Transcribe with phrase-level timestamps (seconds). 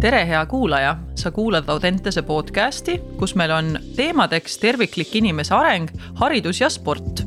[0.00, 6.60] tere, hea kuulaja, sa kuulad Audentese podcasti, kus meil on teemadeks terviklik inimese areng, haridus
[6.60, 7.20] ja sport.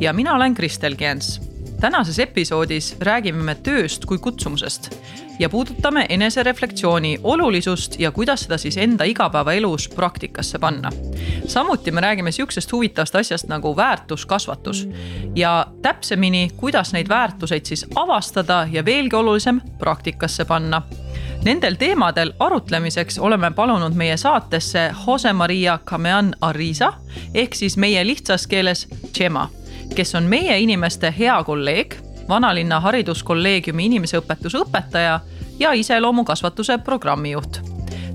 [0.00, 1.40] ja mina olen Kristel Kiens.
[1.80, 4.90] tänases episoodis räägime me tööst kui kutsumusest
[5.38, 10.90] ja puudutame enesereflektsiooni olulisust ja kuidas seda siis enda igapäevaelus praktikasse panna.
[11.46, 14.88] samuti me räägime sihukesest huvitavast asjast nagu väärtuskasvatus
[15.34, 20.82] ja täpsemini, kuidas neid väärtuseid siis avastada ja veelgi olulisem, praktikasse panna
[21.44, 26.92] Nendel teemadel arutlemiseks oleme palunud meie saatesse Jose Maria Camean Arriza
[27.34, 29.48] ehk siis meie lihtsas keeles Tšema,
[29.94, 31.96] kes on meie inimeste hea kolleeg,
[32.28, 35.20] vanalinna hariduskolleegiumi inimeseõpetuse õpetaja
[35.58, 37.60] ja iseloomukasvatuse programmijuht.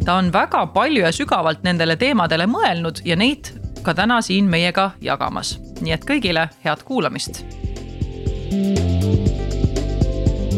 [0.05, 3.51] ta on väga palju ja sügavalt nendele teemadele mõelnud ja neid
[3.83, 5.59] ka täna siin meiega jagamas.
[5.81, 7.43] nii et kõigile head kuulamist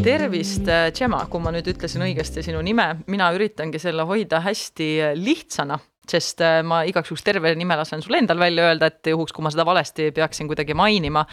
[0.02, 4.86] tervist, Tšema, kui ma nüüd ütlesin õigesti sinu nime, mina üritangi selle hoida hästi
[5.18, 5.76] lihtsana,
[6.10, 9.44] sest äh, ma igaks juhuks terve nime lasen sul endal välja öelda, et juhuks, kui
[9.44, 11.26] ma seda valesti peaksin kuidagi mainima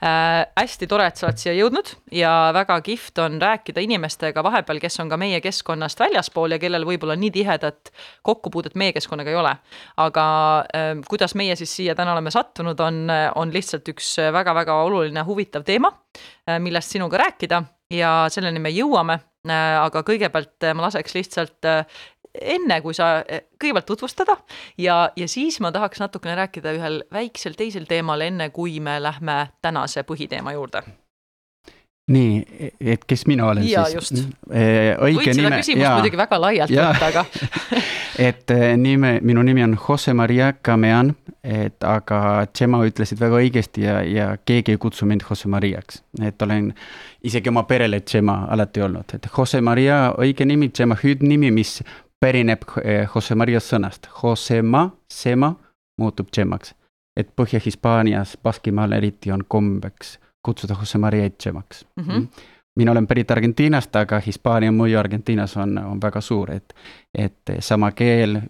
[0.00, 0.46] äh,.
[0.56, 4.98] hästi tore, et sa oled siia jõudnud ja väga kihvt on rääkida inimestega vahepeal, kes
[5.04, 7.92] on ka meie keskkonnast väljaspool ja kellel võib-olla nii tihedat
[8.26, 9.54] kokkupuudet meie keskkonnaga ei ole.
[10.06, 10.26] aga
[10.64, 13.04] äh, kuidas meie siis siia täna oleme sattunud, on,
[13.36, 15.92] on lihtsalt üks väga-väga oluline huvitav teema,
[16.48, 19.18] äh, millest sinuga rääkida ja selleni me jõuame,
[19.48, 21.84] äh, aga kõigepealt äh, ma laseks lihtsalt äh,
[22.34, 23.22] enne, kui sa
[23.62, 24.36] kõigepealt tutvustada
[24.80, 29.38] ja, ja siis ma tahaks natukene rääkida ühel väiksel teisel teemal, enne kui me lähme
[29.62, 30.82] tänase põhiteema juurde.
[32.10, 32.42] Nii,
[32.84, 34.26] et kes mina olen ja, siis?
[34.44, 35.62] õige Võid nime.
[35.62, 37.22] muidugi väga laialt võtta, aga
[38.18, 43.98] et nime, minu nimi on Jose Maria Camean, et aga Tšema ütlesid väga õigesti ja,
[44.02, 46.72] ja keegi ei kutsu mind Jose Mariaks, et olen
[47.22, 51.80] isegi oma perele Tšema alati olnud, et Jose Maria õige nimi, Tšema hüüdnimi, mis
[52.20, 55.54] pärineb eh, Jose Maria sõnast, Josema, sema
[56.00, 56.74] muutub Tšemaks.
[57.16, 62.10] et Põhja-Hispaanias, Baskimaal eriti on kombeks kutsuda Jose Maria Etchemaks mhm.
[62.10, 62.16] mm.
[62.16, 62.28] -hmm.
[62.76, 66.74] Mina olen pärit Argentiinast, aga Hispaania mõju Argentiinas on, on väga suur, et,
[67.14, 68.40] et sama keel,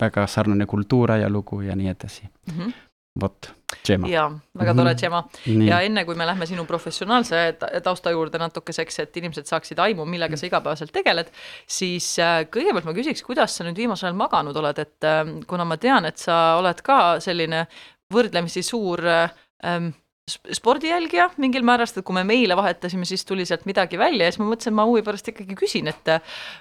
[0.00, 2.54] väga sarnane kultuur, ajalugu ja nii edasi mm.
[2.58, 2.78] -hmm
[3.20, 3.50] vot,
[3.82, 4.08] Tšema.
[4.08, 4.26] jaa,
[4.58, 5.52] väga tore, Tšema mm.
[5.52, 5.68] -hmm.
[5.68, 10.36] ja enne, kui me lähme sinu professionaalse tausta juurde natukeseks, et inimesed saaksid aimu, millega
[10.36, 11.30] sa igapäevaselt tegeled,
[11.66, 15.64] siis äh, kõigepealt ma küsiks, kuidas sa nüüd viimasel ajal maganud oled, et äh, kuna
[15.64, 17.66] ma tean, et sa oled ka selline
[18.14, 19.92] võrdlemisi suur ähm,
[20.30, 24.34] spordijälgija mingil määral, sest et kui me meile vahetasime, siis tuli sealt midagi välja ja
[24.34, 26.12] siis ma mõtlesin, ma huvi pärast ikkagi küsin, et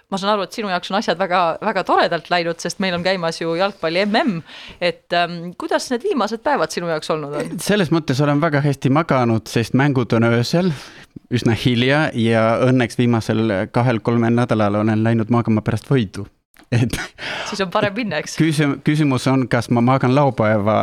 [0.09, 3.05] ma saan aru, et sinu jaoks on asjad väga, väga toredalt läinud, sest meil on
[3.05, 4.41] käimas ju jalgpalli mm.
[4.81, 7.53] et ähm, kuidas need viimased päevad sinu jaoks olnud on?
[7.63, 10.73] selles mõttes olen väga hästi maganud, sest mängud on öösel
[11.33, 16.25] üsna hilja ja õnneks viimasel kahel-kolmel nädalal olen läinud magama pärast võidu
[16.71, 16.95] et
[17.49, 18.37] siis on parem minna, eks.
[18.39, 20.79] küsimus, küsimus on, kas ma magan laupäeva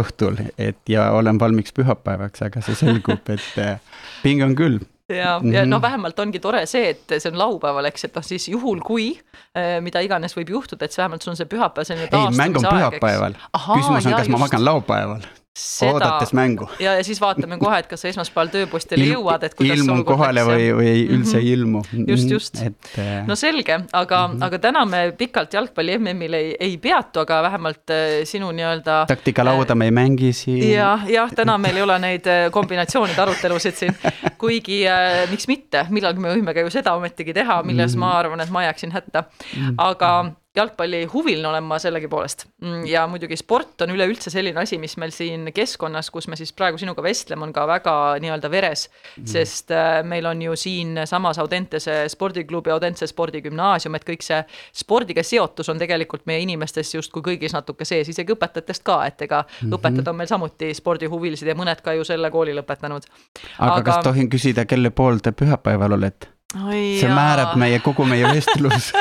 [0.00, 3.78] õhtul, et ja olen valmis pühapäevaks, aga see selgub, et äh,
[4.22, 8.08] pinge on küll ja ja no vähemalt ongi tore see, et see on laupäeval, eks,
[8.08, 11.50] et noh, siis juhul kui äh, mida iganes võib juhtuda, et vähemalt sul on see
[11.50, 12.50] pühapäev selline taastumise aeg.
[12.50, 13.40] ei, mäng on pühapäeval.
[13.52, 14.36] küsimus on, kas just.
[14.36, 16.66] ma magan laupäeval seda, oodates mängu.
[16.82, 20.02] ja, ja siis vaatame kohe, et kas sa esmaspäeval tööpostile Il, jõuad, et kuidas ilmun
[20.06, 21.38] kohale või, või üldse mm -hmm.
[21.38, 21.82] ei ilmu.
[22.08, 22.58] just, just.
[22.98, 24.44] Äh, no selge, aga mm, -hmm.
[24.48, 29.04] aga täna me pikalt jalgpalli MM-il ei, ei peatu, aga vähemalt äh, sinu nii-öelda.
[29.08, 30.70] taktikalauda äh, me ei mängi siin.
[30.72, 33.94] jah, jah, täna meil ei ole neid kombinatsioonide arutelusid siin,
[34.42, 38.10] kuigi äh, miks mitte, millalgi me võime ka ju seda ometigi teha, milles mm -hmm.
[38.10, 39.24] ma arvan, et ma jääksin hätta,
[39.56, 39.74] mhm.
[39.78, 42.46] aga jalgpallihuviline olen ma sellegipoolest.
[42.62, 46.52] Mm, ja muidugi sport on üleüldse selline asi, mis meil siin keskkonnas, kus me siis
[46.54, 49.26] praegu sinuga vestleme, on ka väga nii-öelda veres mm..
[49.30, 54.38] sest äh, meil on ju siinsamas Audentese spordiklubi, Audentse spordigümnaasium, et kõik see
[54.84, 59.42] spordiga seotus on tegelikult meie inimestes justkui kõigis natuke sees, isegi õpetajatest ka, et ega
[59.42, 59.78] mm -hmm.
[59.78, 63.10] õpetajad on meil samuti spordihuvilised ja mõned ka ju selle kooli lõpetanud.
[63.58, 66.33] aga kas tohin küsida, kelle poolt te pühapäeval olete?
[66.54, 67.14] Oi see jaa.
[67.16, 68.92] määrab meie, kogu meie vestlus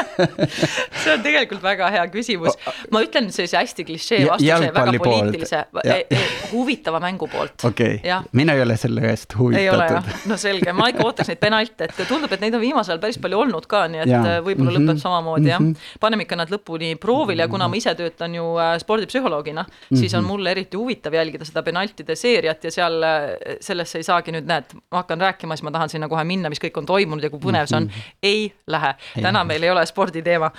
[1.03, 2.57] see on tegelikult väga hea küsimus.
[2.91, 7.55] ma ütlen sellise hästi klišee vastuse, väga poliitilise, e, e, huvitava mängu poolt.
[7.69, 10.09] okei okay., mina ei ole selle eest huvitatud.
[10.31, 13.19] no selge, ma ikka ootaks neid penalte, et tundub, et neid on viimasel ajal päris
[13.21, 14.13] palju olnud ka, nii et.
[14.13, 14.89] Äh, võib-olla mm -hmm.
[14.93, 15.99] lõpeb samamoodi jah mm -hmm..
[15.99, 19.99] paneme ikka nad lõpuni proovile ja kuna ma ise töötan ju äh, spordipsühholoogina mm, -hmm.
[19.99, 24.31] siis on mulle eriti huvitav jälgida seda penaltide seeriat ja seal, äh, sellesse ei saagi
[24.31, 27.23] nüüd näed, ma hakkan rääkima, siis ma tahan sinna kohe minna, mis kõik on toimunud
[27.23, 28.13] ja kui põnev see on, mhm.
[28.23, 28.93] ei lähe.
[29.21, 30.51] täna meil ei ole sporditeema.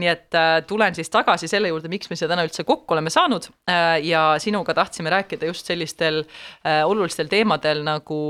[0.00, 3.48] nii et tulen siis tagasi selle juurde, miks me siia täna üldse kokku oleme saanud
[4.02, 6.22] ja sinuga tahtsime rääkida just sellistel
[6.84, 8.20] olulistel teemadel nagu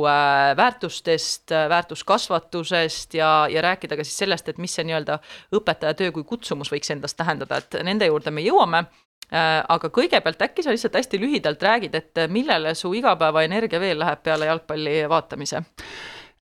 [0.56, 5.18] väärtustest, väärtuskasvatusest ja, ja rääkida ka siis sellest, et mis see nii-öelda
[5.54, 8.86] õpetaja töö kui kutsumus võiks endast tähendada, et nende juurde me jõuame
[9.28, 14.22] Äh, aga kõigepealt äkki sa lihtsalt hästi lühidalt räägid, et millele su igapäevaenergia veel läheb
[14.24, 15.60] peale jalgpalli vaatamise?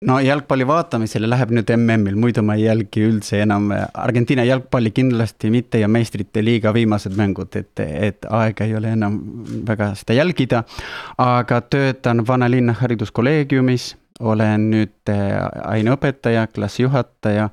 [0.08, 5.50] No jalgpalli vaatamisele läheb nüüd MM-il, muidu ma ei jälgi üldse enam Argentiina jalgpalli kindlasti
[5.54, 9.20] mitte ja meistrite liiga viimased mängud, et, et aega ei ole enam
[9.68, 10.64] väga seda jälgida.
[11.18, 15.14] aga töötan Vanalinna hariduskolleegiumis, olen nüüd
[15.64, 17.48] aineõpetaja, klassijuhataja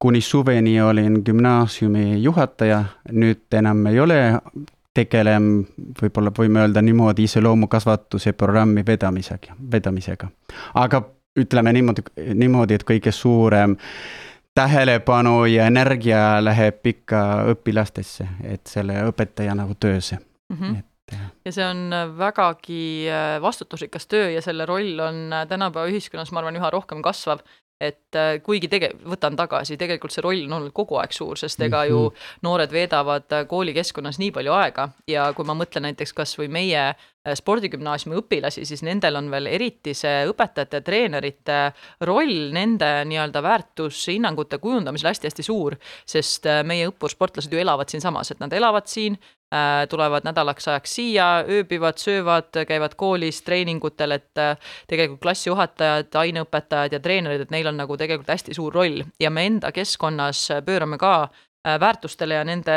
[0.00, 4.20] kuni suveni olin gümnaasiumi juhataja, nüüd enam ei ole,
[4.96, 5.50] tegelen,
[6.00, 10.30] võib-olla võime öelda niimoodi, iseloomukasvatuse programmi vedamisega, vedamisega.
[10.74, 11.02] aga
[11.38, 12.02] ütleme niimoodi,
[12.34, 13.76] niimoodi, et kõige suurem
[14.54, 17.22] tähelepanu ja energia läheb ikka
[17.52, 20.56] õpilastesse, et selle õpetaja nagu töösse mm.
[20.56, 20.78] -hmm.
[20.78, 23.06] Et, ja see on vägagi
[23.42, 27.42] vastutusrikas töö ja selle roll on tänapäeva ühiskonnas, ma arvan, üha rohkem kasvav
[27.80, 31.62] et äh, kuigi tege-, võtan tagasi, tegelikult see roll on olnud kogu aeg suur, sest
[31.64, 32.26] ega ju mhm.
[32.46, 36.82] noored veedavad äh, koolikeskkonnas nii palju aega ja kui ma mõtlen näiteks kas või meie
[36.90, 36.98] äh,
[37.34, 41.58] spordigümnaasiumi õpilasi, siis nendel on veel eriti see õpetajate, treenerite
[42.08, 45.76] roll nende nii-öelda väärtushinnangute kujundamisel hästi-hästi suur,
[46.08, 49.18] sest meie õppursportlased ju elavad siinsamas, et nad elavad siin,
[49.54, 56.94] Äh, tulevad nädalaks ajaks siia, ööbivad, söövad, käivad koolis treeningutel, et äh, tegelikult klassijuhatajad, aineõpetajad
[56.94, 59.02] ja treenerid, et neil on nagu tegelikult hästi suur roll.
[59.18, 62.72] Ja me enda keskkonnas pöörame ka äh, väärtustele ja nende,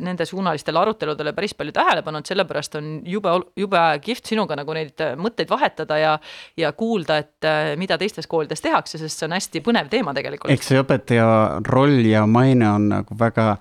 [0.00, 5.02] nende suunalistele aruteludele päris palju tähelepanu, et sellepärast on jube, jube kihvt sinuga nagu neid
[5.18, 6.12] mõtteid vahetada ja
[6.56, 10.52] ja kuulda, et mida teistes koolides tehakse, sest see on hästi põnev teema tegelikult.
[10.54, 11.26] eks see õpetaja
[11.66, 13.56] roll ja maine on nagu väga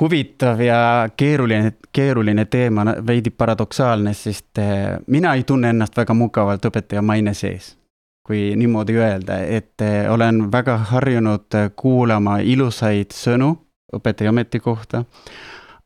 [0.00, 4.60] huvitav ja keeruline, keeruline teema, veidi paradoksaalne, sest
[5.06, 7.76] mina ei tunne ennast väga mugavalt õpetaja maine sees.
[8.30, 13.56] kui niimoodi öelda, et olen väga harjunud kuulama ilusaid sõnu
[13.96, 15.04] õpetaja ametikohta,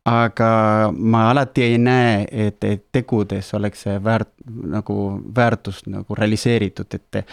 [0.04, 0.48] aga
[0.92, 4.96] ma alati ei näe, et, et tegudes oleks see väärt, nagu
[5.36, 7.24] väärtus nagu realiseeritud, et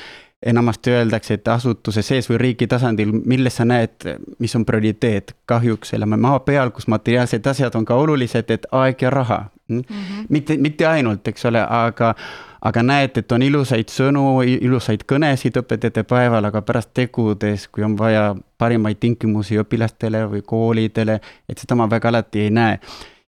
[0.45, 4.07] enamasti öeldakse, et asutuse sees või riigi tasandil, milles sa näed,
[4.39, 5.35] mis on prioriteet.
[5.45, 9.79] kahjuks elame maa peal, kus materiaalsed asjad on ka olulised, et aeg ja raha mm.
[9.79, 10.25] -hmm.
[10.29, 12.15] mitte, mitte ainult, eks ole, aga,
[12.61, 17.97] aga näed, et on ilusaid sõnu, ilusaid kõnesid õpetajate päeval, aga pärast tegudes, kui on
[17.97, 22.79] vaja parimaid tingimusi õpilastele või koolidele, et seda ma väga alati ei näe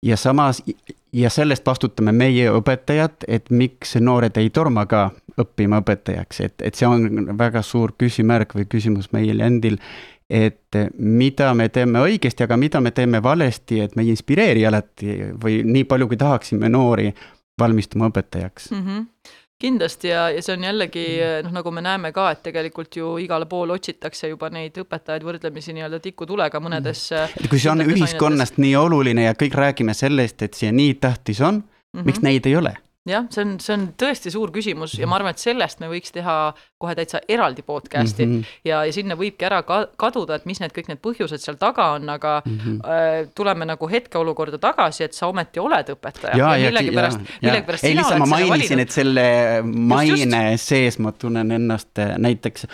[0.03, 0.63] ja samas
[1.13, 5.09] ja sellest vastutame meie õpetajad, et miks noored ei torma ka
[5.41, 9.79] õppima õpetajaks, et, et see on väga suur küsimärk või küsimus meil endil.
[10.29, 15.17] et mida me teeme õigesti, aga mida me teeme valesti, et me ei inspireeri alati
[15.43, 17.13] või nii palju, kui tahaksime noori
[17.59, 18.83] valmistuma õpetajaks mm.
[18.87, 19.07] -hmm
[19.63, 21.03] kindlasti ja, ja see on jällegi
[21.45, 25.75] noh, nagu me näeme ka, et tegelikult ju igale poole otsitakse juba neid õpetajaid võrdlemisi
[25.77, 27.05] nii-öelda tikutulega mõnedes.
[27.13, 27.51] Mm.
[27.51, 31.61] kui see on ühiskonnast nii oluline ja kõik räägime sellest, et see nii tähtis on
[31.61, 32.09] mm, -hmm.
[32.09, 32.75] miks neid ei ole?
[33.09, 36.13] Jah, see on, see on tõesti suur küsimus ja ma arvan, et sellest me võiks
[36.15, 36.37] teha
[36.79, 38.55] kohe täitsa eraldi podcast'i mm -hmm.
[38.69, 41.91] ja, ja sinna võibki ära ka kaduda, et mis need kõik need põhjused seal taga
[41.97, 42.79] on, aga mm -hmm.
[42.87, 46.37] äh, tuleme nagu hetkeolukorda tagasi, et sa ometi oled õpetaja.
[46.37, 49.25] ja, ja millegipärast, millegipärast sina oled ma mainisin, et selle
[49.63, 50.67] maine just, just.
[50.67, 52.67] sees ma tunnen ennast äh, näiteks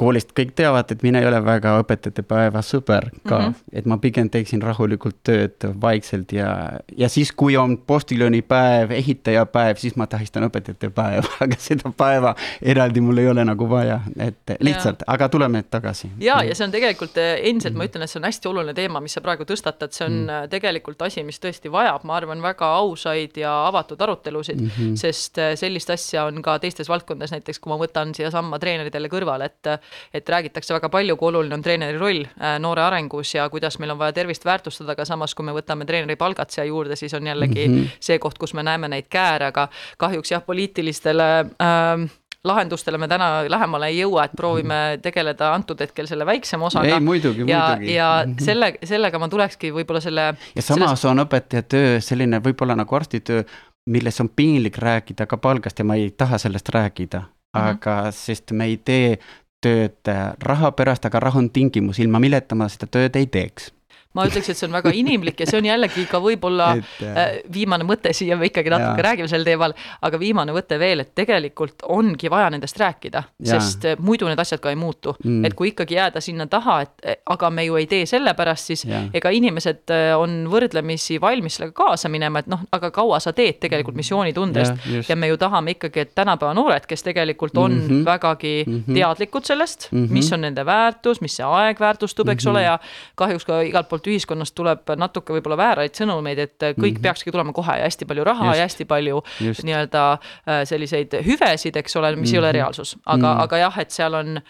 [0.00, 3.76] koolist kõik teavad, et mina ei ole väga õpetajate päeva sõber ka mm, -hmm.
[3.80, 6.50] et ma pigem teeksin rahulikult tööd vaikselt ja,
[6.96, 13.02] ja siis, kui on postiljoonipäev, ehitajapäev, siis ma tähistan õpetajate päeva, aga seda päeva eraldi
[13.04, 16.10] mul ei ole nagu vaja, et lihtsalt, aga tuleme tagasi.
[16.20, 17.84] ja, ja see on tegelikult eh, endiselt mm, -hmm.
[17.84, 20.28] ma ütlen, et see on hästi oluline teema, mis sa praegu tõstatad, see on mm
[20.28, 20.48] -hmm.
[20.56, 24.96] tegelikult asi, mis tõesti vajab, ma arvan, väga ausaid ja avatud arutelusid mm, -hmm.
[24.96, 29.52] sest eh, sellist asja on ka teistes valdkondades, näiteks kui ma võtan siiasamma treeneritele kõrvale,
[29.52, 33.78] et et räägitakse väga palju, kui oluline on treeneri roll äh, noore arengus ja kuidas
[33.78, 37.14] meil on vaja tervist väärtustada, aga samas, kui me võtame treeneri palgad siia juurde, siis
[37.14, 38.00] on jällegi mm -hmm.
[38.00, 39.68] see koht, kus me näeme neid kääre, aga
[39.98, 42.10] kahjuks jah, poliitilistele äh,
[42.44, 46.88] lahendustele me täna lähemale ei jõua, et proovime tegeleda antud hetkel selle väiksema osaga.
[46.88, 47.94] ei, muidugi, muidugi.
[47.94, 48.38] ja mhm.
[48.44, 50.30] selle, sellega ma tulekski võib-olla selle.
[50.54, 51.04] ja samas sellest...
[51.04, 53.44] on õpetaja töö selline võib-olla nagu arstitöö,
[53.90, 57.60] milles on piinlik rääkida ka palgast ja ma ei taha sellest rääkida mm.
[57.60, 57.68] -hmm.
[57.70, 59.18] aga sest me ei tee
[59.60, 60.12] tööd
[60.42, 63.70] raha pärast, aga raha on tingimus, ilma milleta ma seda tööd ei teeks
[64.18, 67.18] ma ütleks, et see on väga inimlik ja see on jällegi ka võib-olla äh,
[67.52, 69.04] viimane mõte siia, me ikkagi natuke ja.
[69.06, 74.00] räägime sel teemal, aga viimane mõte veel, et tegelikult ongi vaja nendest rääkida, sest äh,
[74.02, 75.44] muidu need asjad ka ei muutu mm..
[75.46, 78.82] et kui ikkagi jääda sinna taha, et äh, aga me ju ei tee sellepärast, siis
[78.88, 79.04] ja.
[79.14, 83.94] ega inimesed on võrdlemisi valmis sellega kaasa minema, et noh, aga kaua sa teed tegelikult
[83.94, 84.02] mm.
[84.02, 88.04] missioonitundest ja, ja me ju tahame ikkagi, et tänapäeva noored, kes tegelikult on mm -hmm.
[88.10, 88.98] vägagi mm -hmm.
[88.98, 90.18] teadlikud sellest mm, -hmm.
[90.18, 92.56] mis on nende väärtus, mis see aeg väärtustub, eks mm -hmm.
[92.56, 92.78] ole, ja
[93.14, 97.02] kahjuks ka igalt poolt poolt ühiskonnast tuleb natuke võib-olla vääraid sõnumeid, et kõik mm -hmm.
[97.02, 99.22] peakski tulema kohe ja hästi palju raha just, ja hästi palju
[99.62, 102.34] nii-öelda äh, selliseid hüvesid, eks ole, mis mm -hmm.
[102.34, 102.54] ei ole mhm.
[102.54, 103.42] reaalsus, aga mm, -hmm.
[103.42, 104.40] aga jah, et seal on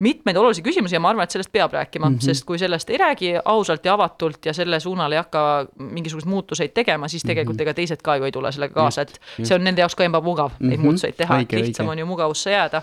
[0.00, 2.24] mitmeid olulisi küsimusi ja ma arvan, et sellest peab rääkima mm, -hmm.
[2.24, 6.70] sest kui sellest ei räägi ausalt ja avatult ja selle suunal ei hakka mingisuguseid muutuseid
[6.74, 7.62] tegema, siis tegelikult mm -hmm.
[7.62, 9.48] ega teised ka ju ei tule sellega kaasa, et just.
[9.48, 10.68] see on nende jaoks ka ebamugav mm -hmm.
[10.68, 10.86] neid mhm.
[10.86, 11.90] muutuseid teha, et lihtsam õige.
[11.90, 12.82] on ju mugavusse jääda.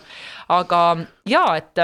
[0.50, 1.76] aga jaa, et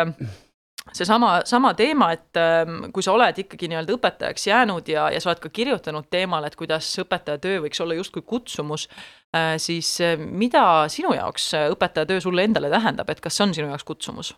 [0.91, 5.31] seesama, sama teema, et ähm, kui sa oled ikkagi nii-öelda õpetajaks jäänud ja, ja sa
[5.31, 8.89] oled ka kirjutanud teemal, et kuidas õpetaja töö võiks olla justkui kutsumus,
[9.35, 13.57] äh, siis äh, mida sinu jaoks õpetaja töö sulle endale tähendab, et kas see on
[13.57, 14.35] sinu jaoks kutsumus?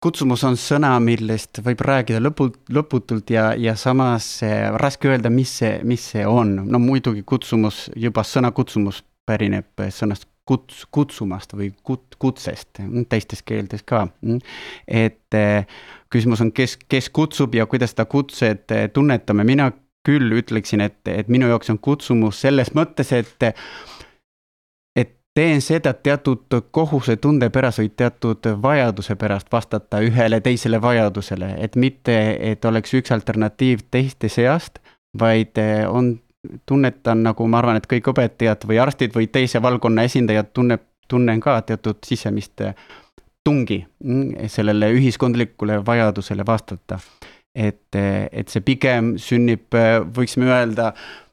[0.00, 5.52] kutsumus on sõna, millest võib rääkida lõput-, lõputult ja, ja samas äh, raske öelda, mis
[5.60, 6.56] see, mis see on.
[6.66, 13.84] no muidugi kutsumus, juba sõna kutsumus pärineb sõnast kuts-, kutsumast või kut-, kutsest, teistes keeltes
[13.86, 14.06] ka.
[14.88, 15.66] et eh,
[16.10, 19.70] küsimus on, kes, kes kutsub ja kuidas seda kutset eh, tunnetame, mina
[20.06, 23.50] küll ütleksin, et, et minu jaoks on kutsumus selles mõttes, et
[24.96, 31.76] et teen seda teatud kohusetunde pärast või teatud vajaduse pärast vastata ühele teisele vajadusele, et
[31.76, 32.16] mitte,
[32.52, 34.80] et oleks üks alternatiiv teiste seast,
[35.18, 36.16] vaid eh, on
[36.66, 41.40] tunnetan, nagu ma arvan, et kõik õpetajad või arstid või teise valdkonna esindajad tunneb, tunnen
[41.40, 42.62] ka teatud sisemist
[43.44, 47.00] tungi mm, sellele ühiskondlikule vajadusele vastata.
[47.54, 47.96] et,
[48.32, 49.74] et see pigem sünnib,
[50.16, 50.92] võiksime öelda,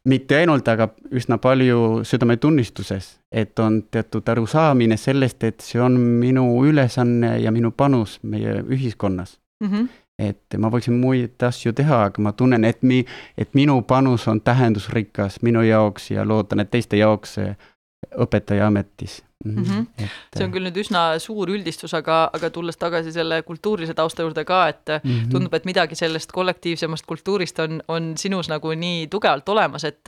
[0.09, 6.47] mitte ainult, aga üsna palju südametunnistuses, et on teatud arusaamine sellest, et see on minu
[6.65, 9.71] ülesanne ja minu panus meie ühiskonnas mm.
[9.71, 9.87] -hmm
[10.19, 13.05] et ma võiksin muid asju teha, aga ma tunnen, et mi-,
[13.38, 17.38] et minu panus on tähendusrikas minu jaoks ja loodan, et teiste jaoks
[18.17, 19.21] õpetaja ametis
[19.55, 19.63] mm.
[19.63, 20.03] -hmm.
[20.03, 20.09] Et...
[20.37, 24.45] see on küll nüüd üsna suur üldistus, aga, aga tulles tagasi selle kultuurilise tausta juurde
[24.45, 25.31] ka, et mm -hmm.
[25.31, 30.05] tundub, et midagi sellest kollektiivsemast kultuurist on, on sinus nagu nii tugevalt olemas, et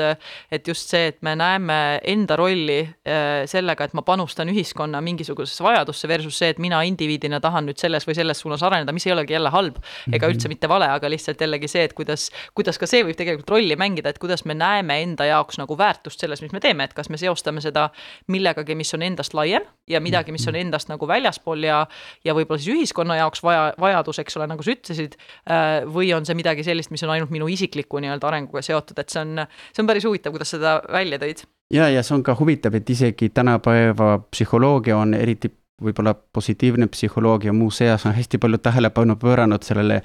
[0.51, 5.63] et just see, et me näeme enda rolli äh, sellega, et ma panustan ühiskonna mingisugusesse
[5.63, 9.13] vajadusse versus see, et mina indiviidina tahan nüüd selles või selles suunas areneda, mis ei
[9.13, 9.77] olegi jälle halb
[10.11, 10.33] ega -hmm.
[10.33, 13.75] üldse mitte vale, aga lihtsalt jällegi see, et kuidas, kuidas ka see võib tegelikult rolli
[13.75, 17.09] mängida, et kuidas me näeme enda jaoks nagu väärtust selles, mis me teeme, et kas
[17.09, 17.89] me seostame seda
[18.27, 20.67] millegagi, mis on endast laiem ja midagi, mis on mm-hmm.
[20.67, 21.79] endast nagu väljaspool ja,
[22.25, 25.17] ja võib-olla siis ühiskonna jaoks vaja, vajadus, eks ole, nagu sa ütlesid.
[25.49, 29.13] Äh, või on see midagi sellist, mis on ainult minu isikliku nii-öelda arenguga seotud, et
[29.13, 31.45] see on, see on päris huvitav, kuidas seda välja tõid.
[31.73, 37.53] ja, ja see on ka huvitav, et isegi tänapäeva psühholoogia on eriti võib-olla positiivne psühholoogia
[37.55, 40.01] muuseas on hästi palju tähelepanu pööranud sellele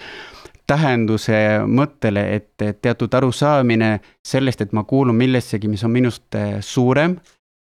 [0.66, 7.19] tähenduse mõttele, et teatud arusaamine sellest, et ma kuulun millessegi, mis on minust suurem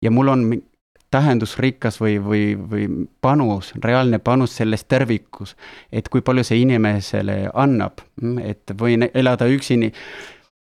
[0.02, 0.46] ja mul on
[1.10, 2.86] tähendusrikas või, või, või
[3.20, 5.56] panus, reaalne panus selles tervikus.
[5.92, 8.02] et kui palju see inimesele annab,
[8.42, 9.92] et võin elada üksini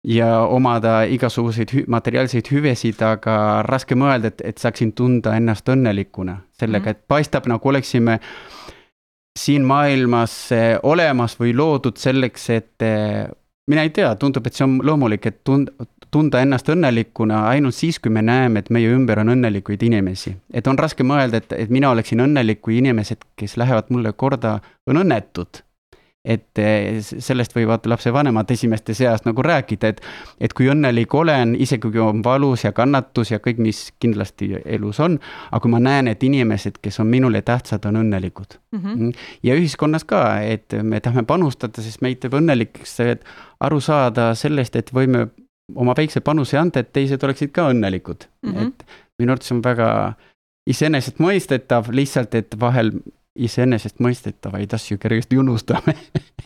[0.04, 6.40] ja omada igasuguseid hü materiaalseid hüvesid, aga raske mõelda, et, et saaksin tunda ennast õnnelikuna
[6.58, 8.18] sellega, et paistab nagu oleksime
[9.38, 10.34] siin maailmas
[10.82, 12.88] olemas või loodud selleks, et
[13.66, 15.70] mina ei tea, tundub, et see on loomulik, et tund-,
[16.12, 20.34] tunda ennast õnnelikuna ainult siis, kui me näeme, et meie ümber on õnnelikuid inimesi.
[20.52, 24.58] et on raske mõelda, et, et mina oleksin õnnelik, kui inimesed, kes lähevad mulle korda,
[24.86, 25.62] on õnnetud.
[26.24, 30.00] Et eh, sellest võivad lapsevanemad esimeste seast nagu rääkida, et,
[30.40, 35.00] et kui õnnelik olen, isegi kui on valus ja kannatus ja kõik, mis kindlasti elus
[35.02, 35.18] on,
[35.50, 38.82] aga kui ma näen, et inimesed, kes on minule tähtsad, on õnnelikud mm.
[38.82, 39.14] -hmm.
[39.42, 43.00] ja ühiskonnas ka, et me tahame panustada, sest meid teeb õnnelikuks
[43.60, 45.26] aru saada sellest, et võime
[45.74, 48.52] oma väikse panuse anda, et teised oleksid ka õnnelikud mm.
[48.52, 48.68] -hmm.
[48.68, 48.86] et
[49.18, 50.14] minu arvates on väga
[50.70, 52.92] iseenesestmõistetav, lihtsalt et vahel
[53.36, 55.94] iseenesestmõistetavaid asju kergesti unustame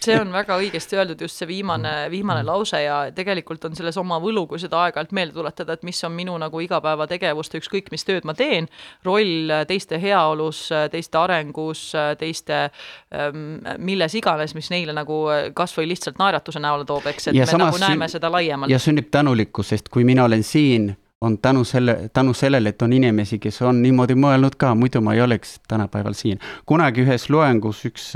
[0.05, 2.49] see on väga õigesti öeldud, just see viimane, viimane mm.
[2.49, 6.15] lause ja tegelikult on selles oma võlu, kui seda aeg-ajalt meelde tuletada, et mis on
[6.17, 8.69] minu nagu igapäevategevust, ükskõik mis tööd ma teen,
[9.07, 11.89] roll teiste heaolus, teiste arengus,
[12.21, 15.23] teiste ähm, milles iganes, mis neile nagu
[15.57, 18.73] kas või lihtsalt naeratuse näole toob, eks, et ja me nagu näeme seda laiemalt.
[18.73, 22.93] ja sünnib tänulikkus, sest kui mina olen siin on tänu selle, tänu sellele, et on
[22.93, 26.39] inimesi, kes on niimoodi mõelnud ka, muidu ma ei oleks tänapäeval siin.
[26.67, 28.13] kunagi ühes loengus üks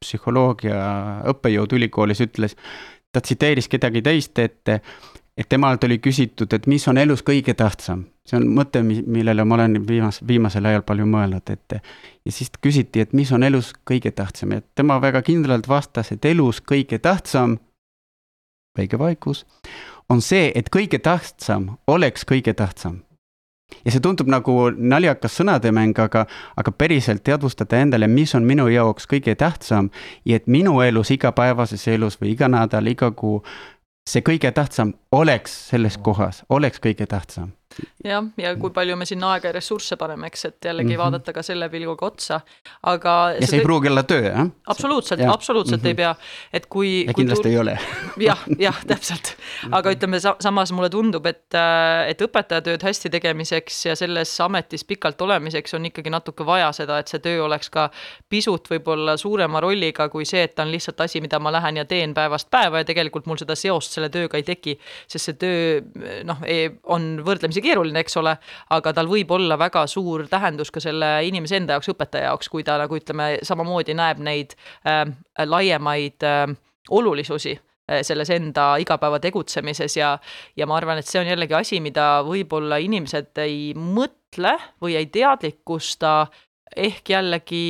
[0.00, 0.76] psühholoogia
[1.32, 2.56] õppejõud ülikoolis ütles,
[3.12, 4.68] ta tsiteeris kedagi teist, et,
[5.36, 8.04] et temalt oli küsitud, et mis on elus kõige tähtsam.
[8.26, 11.78] see on mõte, millele ma olen viimas, viimasel ajal palju mõelnud, et
[12.24, 16.24] ja siis küsiti, et mis on elus kõige tähtsam ja tema väga kindlalt vastas, et
[16.24, 17.58] elus kõige tähtsam,
[18.78, 19.44] väike vaikus,
[20.12, 23.00] on see, et kõige tähtsam oleks kõige tähtsam.
[23.84, 26.26] Ja see tundub nagu naljakas sõnademäng, aga,
[26.60, 29.88] aga päriselt teadvustada endale, mis on minu jaoks kõige tähtsam
[30.28, 33.40] ja et minu elus, igapäevases elus või iga nädal, iga kuu,
[34.08, 37.54] see kõige tähtsam oleks selles kohas, oleks kõige tähtsam
[38.04, 41.02] jah, ja kui palju me sinna aega ja ressursse paneme, eks, et jällegi mm -hmm.
[41.02, 42.40] vaadata ka selle pilguga otsa,
[42.82, 43.34] aga.
[43.40, 44.46] ja see ei pruugi olla töö, jah?
[44.66, 45.88] absoluutselt, absoluutselt mm -hmm.
[45.88, 45.96] ei mhm.
[45.96, 46.14] pea,
[46.52, 47.06] et kui.
[47.06, 47.78] ja kindlasti kui ei ole.
[48.16, 49.36] jah, jah, täpselt,
[49.70, 54.84] aga ütleme sa, samas mulle tundub, et, äh, et õpetajatööd hästi tegemiseks ja selles ametis
[54.84, 57.90] pikalt olemiseks on ikkagi natuke vaja seda, et see töö oleks ka
[58.28, 61.84] pisut võib-olla suurema rolliga kui see, et ta on lihtsalt asi, mida ma lähen ja
[61.84, 65.80] teen päevast päeva ja tegelikult mul seda seost selle tööga ei teki, sest see töö
[66.28, 66.42] noh,
[66.84, 68.36] on võrdlemisi keeruline, eks ole,
[68.76, 72.64] aga tal võib olla väga suur tähendus ka selle inimese enda jaoks, õpetaja jaoks, kui
[72.66, 75.04] ta nagu ütleme, samamoodi näeb neid äh,
[75.46, 76.46] laiemaid äh,
[76.90, 77.58] olulisusi
[78.06, 80.14] selles enda igapäeva tegutsemises ja,
[80.56, 85.08] ja ma arvan, et see on jällegi asi, mida võib-olla inimesed ei mõtle või ei
[85.12, 86.12] teadlikusta
[86.76, 87.64] ehk jällegi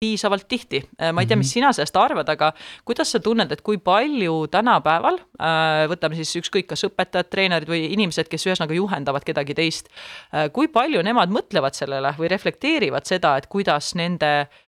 [0.00, 0.82] piisavalt tihti.
[1.02, 1.52] Äh, ma ei tea, mis mhm.
[1.52, 2.52] sina sellest arvad, aga
[2.86, 7.88] kuidas sa tunned, et kui palju tänapäeval, äh, võtame siis ükskõik, kas õpetajad, treenerid või
[7.96, 9.90] inimesed, kes ühesõnaga juhendavad kedagi teist,
[10.30, 14.32] äh, kui palju nemad mõtlevad sellele või reflekteerivad seda, et kuidas nende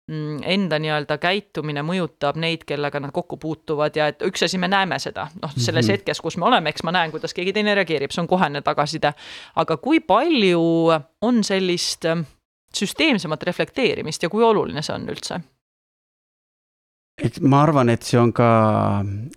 [0.06, 4.70] mm, enda nii-öelda käitumine mõjutab neid, kellega nad kokku puutuvad ja et üks asi, me
[4.70, 5.98] näeme seda, noh, selles mm -hmm.
[5.98, 9.14] hetkes, kus me oleme, eks ma näen, kuidas keegi teine reageerib, see on kohene tagasiside.
[9.56, 10.62] aga kui palju
[11.22, 12.06] on sellist
[12.74, 15.40] süsteemsemat reflekteerimist ja kui oluline see on üldse?
[17.18, 18.48] eks ma arvan, et see on ka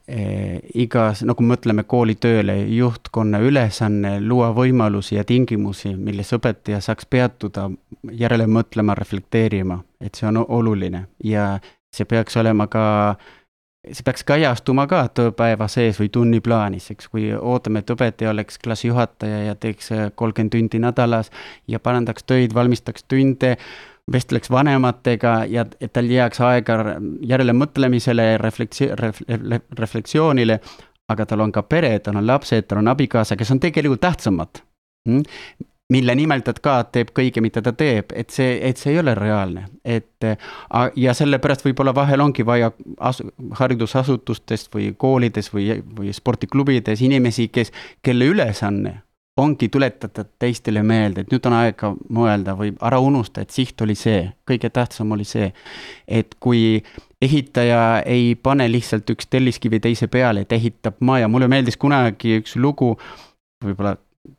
[0.06, 7.70] eh, igas, nagu mõtleme koolitööle, juhtkonna ülesanne luua võimalusi ja tingimusi, milles õpetaja saaks peatuda,
[8.14, 11.56] järele mõtlema, reflekteerima, et see on oluline ja
[11.92, 12.84] see peaks olema ka
[13.16, 13.41] eh,
[13.88, 19.40] see peaks kajastuma ka tööpäeva sees või tunniplaanis, eks, kui ootame, et õpetaja oleks klassijuhataja
[19.48, 21.32] ja teeks äh, kolmkümmend tundi nädalas
[21.68, 23.56] ja parandaks töid, valmistaks tunde,
[24.12, 26.78] vestleks vanematega ja et tal jääks aega
[27.26, 28.92] järelemõtlemisele, refleksi-,
[29.80, 30.60] refleksioonile,
[31.10, 34.62] aga tal on ka pere, tal on lapsed, tal on abikaasa, kes on tegelikult tähtsamad
[35.10, 35.25] mm?
[35.92, 39.16] Mille nimel ta ka teeb kõige, mida ta teeb, et see, et see ei ole
[39.18, 40.27] reaalne, et
[40.96, 42.72] ja sellepärast võib-olla vahel ongi vaja
[43.12, 47.74] asu-, haridusasutustest või koolides või, või spordiklubides inimesi, kes,
[48.04, 49.01] kelle ülesanne
[49.42, 53.96] ongi tuletada teistele meelde, et nüüd on aega mõelda või ära unusta, et siht oli
[53.96, 55.50] see, kõige tähtsam oli see,
[56.08, 56.82] et kui
[57.22, 62.58] ehitaja ei pane lihtsalt üks telliskivi teise peale, et ehitab maja, mulle meeldis kunagi üks
[62.60, 62.94] lugu,
[63.64, 63.96] võib-olla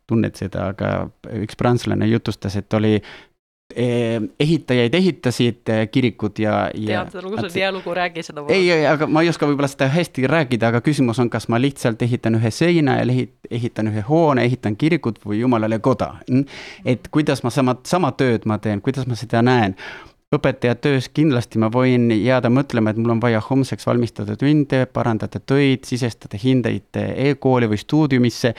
[0.07, 0.95] tunned seda, aga
[1.43, 7.03] üks prantslane jutustas, et oli eh, ehitajaid ehitasid eh, kirikud ja, ja.
[7.03, 8.45] tead seda lugu, see on hea lugu, räägi seda.
[8.49, 11.61] ei, ei, aga ma ei oska võib-olla seda hästi rääkida, aga küsimus on, kas ma
[11.63, 13.19] lihtsalt ehitan ühe seina ja
[13.51, 16.15] ehitan ühe hoone, ehitan kirikut või jumalale koda.
[16.85, 19.77] et kuidas ma sama, sama tööd ma teen, kuidas ma seda näen
[20.33, 25.41] õpetaja töös kindlasti ma võin jääda mõtlema, et mul on vaja homseks valmistada tunde, parandada
[25.41, 28.55] töid, sisestada hindeid e-kooli või stuudiumisse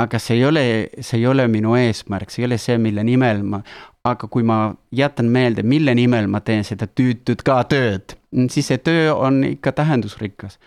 [0.00, 0.64] aga see ei ole,
[1.00, 3.60] see ei ole minu eesmärk, see ei ole see, mille nimel ma,
[4.08, 8.16] aga kui ma jätan meelde, mille nimel ma teen seda tüütut ka tööd,
[8.50, 10.58] siis see töö on ikka tähendusrikas.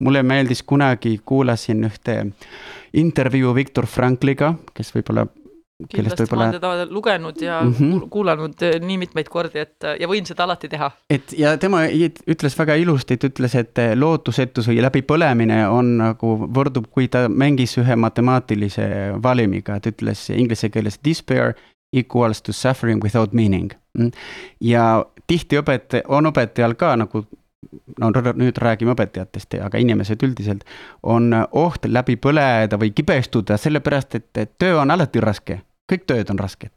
[0.00, 2.14] mulle meeldis kunagi, kuulasin ühte
[2.96, 5.26] intervjuu Viktor Frankliga, kes võib-olla
[5.88, 8.08] kindlasti ma olen teda lugenud ja mm -hmm.
[8.10, 10.90] kuulanud eh, nii mitmeid kordi, et ja võin seda alati teha.
[11.10, 11.84] et ja tema
[12.26, 17.28] ütles väga ilusti, ta ütles, et eh, lootusetus või läbipõlemine on nagu võrdub, kui ta
[17.28, 18.88] mängis ühe matemaatilise
[19.22, 21.54] valimiga, ta ütles inglise keeles despair
[21.92, 23.72] equals to suffering without meaning.
[23.98, 24.10] Mm.
[24.60, 27.24] ja tihti õpetaja, on õpetajal ka nagu
[28.00, 30.62] no nüüd räägime õpetajatest, aga inimesed üldiselt,
[31.02, 36.38] on oht läbi põleda või kibestuda, sellepärast et töö on alati raske kõik tööd on
[36.38, 36.70] rasked.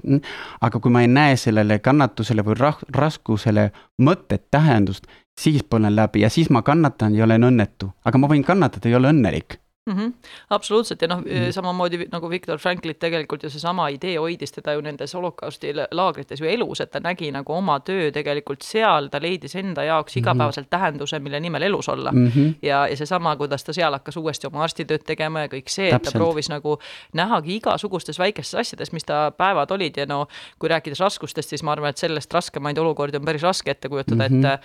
[0.61, 3.71] aga kui ma ei näe sellele kannatusele või rah-, raskusele
[4.01, 5.07] mõtet, tähendust,
[5.39, 7.91] siis põlen läbi ja siis ma kannatan ja olen õnnetu.
[8.05, 9.59] aga ma võin kannatada ja olla õnnelik.
[9.85, 9.93] Mm.
[9.93, 10.13] -hmm.
[10.49, 14.73] absoluutselt ja noh mm -hmm., samamoodi nagu Viktor Franklit tegelikult ju seesama idee hoidis teda
[14.73, 19.21] ju nendes holokausti laagrites ju elus, et ta nägi nagu oma töö tegelikult seal, ta
[19.21, 20.19] leidis enda jaoks -hmm.
[20.19, 22.27] igapäevaselt tähenduse, mille nimel elus olla mm.
[22.27, 22.53] -hmm.
[22.61, 26.01] ja, ja seesama, kuidas ta seal hakkas uuesti oma arstitööd tegema ja kõik see, et
[26.01, 26.79] ta proovis nagu
[27.13, 30.27] nähagi igasugustes väikestes asjades, mis ta päevad olid ja no
[30.59, 34.29] kui rääkides raskustest, siis ma arvan, et sellest raskemaid olukordi on päris raske ette kujutada
[34.29, 34.59] mm, -hmm.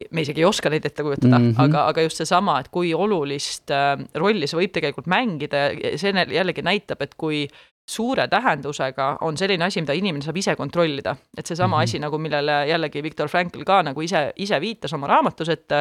[0.00, 1.62] et me isegi ei oska neid ette kujutada mm, -hmm.
[1.62, 5.94] aga, aga just seesama, et kui olulist äh, rolli see võib võib tegelikult mängida ja
[6.00, 7.44] see jällegi näitab, et kui
[7.84, 11.16] suure tähendusega on selline asi, mida inimene saab ise kontrollida.
[11.36, 11.84] et seesama mm -hmm.
[11.84, 15.72] asi nagu, millele jällegi Viktor Frankl ka nagu ise, ise viitas oma raamatus, et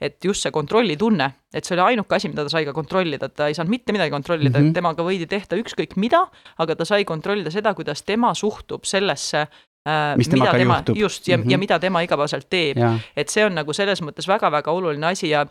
[0.00, 3.46] et just see kontrollitunne, et see oli ainuke asi, mida ta sai ka kontrollida, ta
[3.46, 4.74] ei saanud mitte midagi kontrollida mm, -hmm.
[4.74, 6.26] temaga võidi tehta ükskõik mida,
[6.58, 9.46] aga ta sai kontrollida seda, kuidas tema suhtub sellesse
[9.82, 10.96] Äh, mis mida tema, juhtub.
[10.96, 11.50] just, ja mm, -hmm.
[11.50, 12.76] ja mida tema igapäevaselt teeb.
[13.16, 15.46] et see on nagu selles mõttes väga-väga oluline asi ja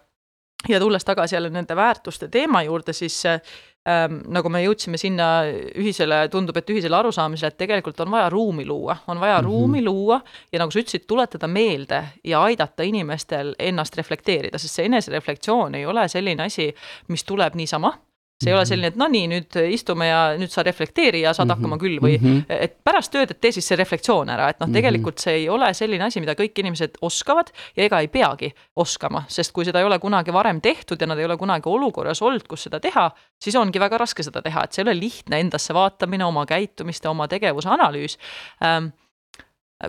[0.69, 5.30] ja tulles tagasi jälle nende väärtuste teema juurde, siis ähm, nagu me jõudsime sinna
[5.78, 9.50] ühisele, tundub, et ühisele arusaamisele, et tegelikult on vaja ruumi luua, on vaja mm -hmm.
[9.50, 10.21] ruumi luua
[10.52, 15.86] ja nagu sa ütlesid, tuletada meelde ja aidata inimestel ennast reflekteerida, sest see enesereflektsioon ei
[15.86, 16.76] ole selline asi,
[17.08, 17.93] mis tuleb niisama
[18.41, 18.69] see ei ole mhm.
[18.69, 21.56] selline, et no nii, nüüd istume ja nüüd sa reflekteeri ja saad mm -hmm.
[21.56, 22.45] hakkama küll või mm -hmm.
[22.67, 24.75] et pärast tööd, et tee siis see reflektsioon ära, et noh, mhm.
[24.75, 29.23] tegelikult see ei ole selline asi, mida kõik inimesed oskavad ja ega ei peagi oskama,
[29.27, 32.47] sest kui seda ei ole kunagi varem tehtud ja nad ei ole kunagi olukorras olnud,
[32.47, 35.73] kus seda teha, siis ongi väga raske seda teha, et see ei ole lihtne endasse
[35.73, 38.17] vaatamine, oma käitumist ja oma tegevuse analüüs
[38.65, 38.91] ähm,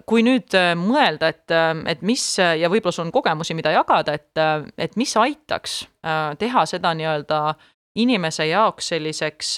[0.09, 4.17] kui nüüd äh, mõelda, et, äh, et mis ja võib-olla sul on kogemusi, mida jagada,
[4.17, 5.83] et, äh, et mis aitaks
[6.39, 9.57] teha seda nii-öelda äh, inimese jaoks selliseks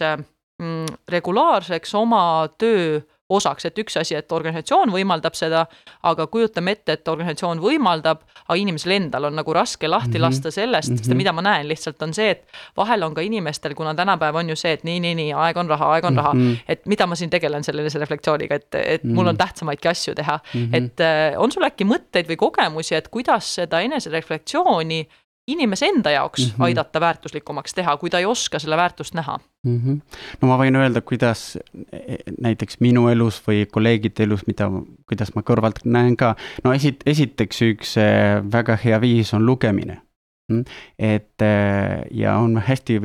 [0.58, 5.64] mm, regulaarseks oma töö osaks, et üks asi, et organisatsioon võimaldab seda,
[6.04, 10.26] aga kujutame ette, et organisatsioon võimaldab, aga inimesel endal on nagu raske lahti mm -hmm.
[10.26, 11.04] lasta sellest mm, -hmm.
[11.04, 12.44] sest mida ma näen lihtsalt on see, et
[12.76, 15.68] vahel on ka inimestel, kuna tänapäev on ju see, et nii, nii, nii, aeg on
[15.68, 16.22] raha, aeg on mm -hmm.
[16.22, 16.54] raha, mhm.
[16.68, 19.14] et mida ma siin tegelen selle reflektsiooniga, et, et mm -hmm.
[19.14, 20.60] mul on tähtsamaidki asju teha mm.
[20.60, 20.76] -hmm.
[20.76, 25.08] et äh, on sul äkki mõtteid või kogemusi, et kuidas seda enesereflektsiooni
[25.46, 26.64] inimese enda jaoks mm -hmm.
[26.64, 29.80] aidata väärtuslikumaks teha, kui ta ei oska selle väärtust näha mm.
[29.80, 30.00] -hmm.
[30.40, 31.58] no ma võin öelda, kuidas
[31.92, 34.70] e, näiteks minu elus või kolleegide elus, mida,
[35.08, 36.34] kuidas ma kõrvalt näen ka.
[36.64, 38.08] no esit-, esiteks üks e,
[38.52, 40.00] väga hea viis on lugemine.
[40.52, 40.64] Mm,
[40.98, 41.54] et e,
[42.10, 43.00] ja on hästi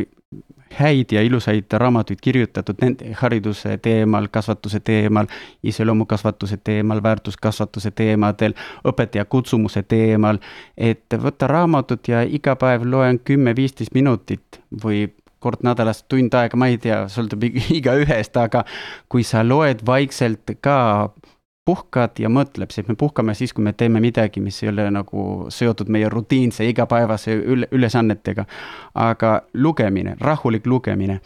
[0.75, 5.27] häid ja ilusaid raamatuid kirjutatud nende hariduse teemal, kasvatuse teemal,
[5.63, 8.53] iseloomukasvatuse teemal, väärtuskasvatuse teemadel,
[8.87, 10.37] õpetaja kutsumuse teemal.
[10.77, 15.07] et võtta raamatut ja iga päev loen kümme-viisteist minutit või
[15.39, 17.43] kord nädalas tund aega, ma ei tea, sõltub
[17.79, 18.65] igaühest, aga
[19.09, 21.09] kui sa loed vaikselt ka
[21.69, 25.25] puhkad ja mõtled, sest me puhkame siis, kui me teeme midagi, mis ei ole nagu
[25.53, 28.45] seotud meie rutiinse igapäevase üle, ülesannetega.
[28.95, 31.19] aga lugemine, rahulik lugemine,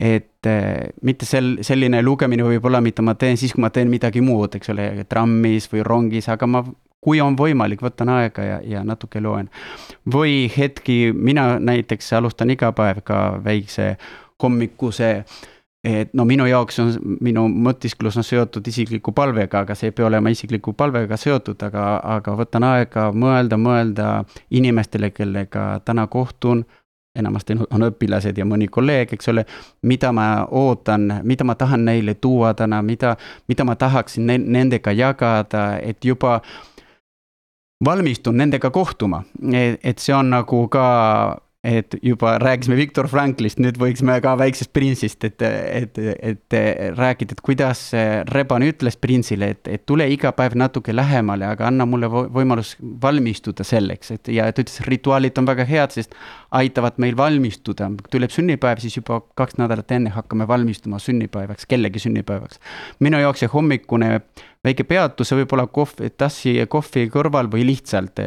[0.00, 4.24] et äh, mitte sel-, selline lugemine võib-olla, mida ma teen siis, kui ma teen midagi
[4.24, 6.64] muud, eks ole, trammis või rongis, aga ma
[7.02, 9.50] kui on võimalik, võtan aega ja, ja natuke loen.
[10.06, 13.96] või hetki, mina näiteks alustan iga päev ka väikse
[14.42, 15.40] hommikuse äh,
[15.84, 20.06] et no minu jaoks on, minu mõtisklus on seotud isikliku palvega, aga see ei pea
[20.06, 24.12] olema isikliku palvega seotud, aga, aga võtan aega mõelda, mõelda
[24.50, 26.64] inimestele, kellega täna kohtun.
[27.18, 29.44] enamasti on õpilased ja mõni kolleeg, eks ole,
[29.82, 33.16] mida ma ootan, mida ma tahan neile tuua täna, mida,
[33.48, 36.40] mida ma tahaksin ne nendega jagada, et juba
[37.84, 39.22] valmistun nendega kohtuma,
[39.82, 40.86] et see on nagu ka
[41.64, 46.56] et juba rääkisime Viktor Franklist, nüüd võiksime ka Väiksest printsist, et, et, et
[46.98, 47.84] rääkida, et kuidas
[48.34, 53.62] Reban ütles printsile, et, et tule iga päev natuke lähemale, aga anna mulle võimalus valmistuda
[53.66, 56.18] selleks, et ja ta ütles, rituaalid on väga head, sest
[56.50, 62.58] aitavad meil valmistuda, tuleb sünnipäev, siis juba kaks nädalat enne hakkame valmistuma sünnipäevaks, kellegi sünnipäevaks.
[62.98, 64.16] minu jaoks see hommikune
[64.64, 68.20] väike peatus, võib-olla kohv, tassi kohvi kõrval või lihtsalt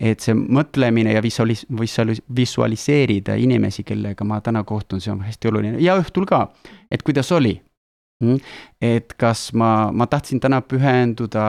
[0.00, 5.50] et see mõtlemine ja visualis-, visualis-, visualiseerida inimesi, kellega ma täna kohtun, see on hästi
[5.50, 5.80] oluline.
[5.84, 6.46] Ja õhtul ka,
[6.90, 7.58] et kuidas oli?
[8.20, 8.36] Mm..
[8.84, 11.44] et kas ma, ma tahtsin täna pühenduda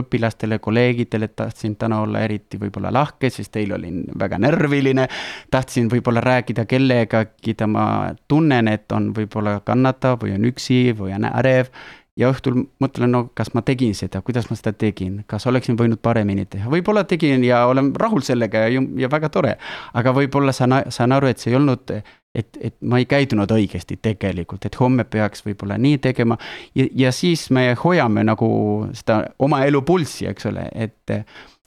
[0.00, 5.04] õpilastele, kolleegidele, tahtsin täna olla eriti võib-olla lahke, sest eile olin väga närviline.
[5.52, 7.84] tahtsin võib-olla rääkida kellegagi, keda ma
[8.28, 11.68] tunnen, et on võib-olla kannatav või on üksi või on ärev
[12.16, 16.00] ja õhtul mõtlen, no kas ma tegin seda, kuidas ma seda tegin, kas oleksin võinud
[16.02, 19.56] paremini teha, võib-olla tegin ja olen rahul sellega ja, ja väga tore.
[19.94, 21.92] aga võib-olla saan, saan aru, et see ei olnud,
[22.36, 26.38] et, et ma ei käitunud õigesti tegelikult, et homme peaks võib-olla nii tegema.
[26.74, 28.48] ja, ja siis me hoiame nagu
[28.96, 31.16] seda oma elu pulssi, eks ole, et,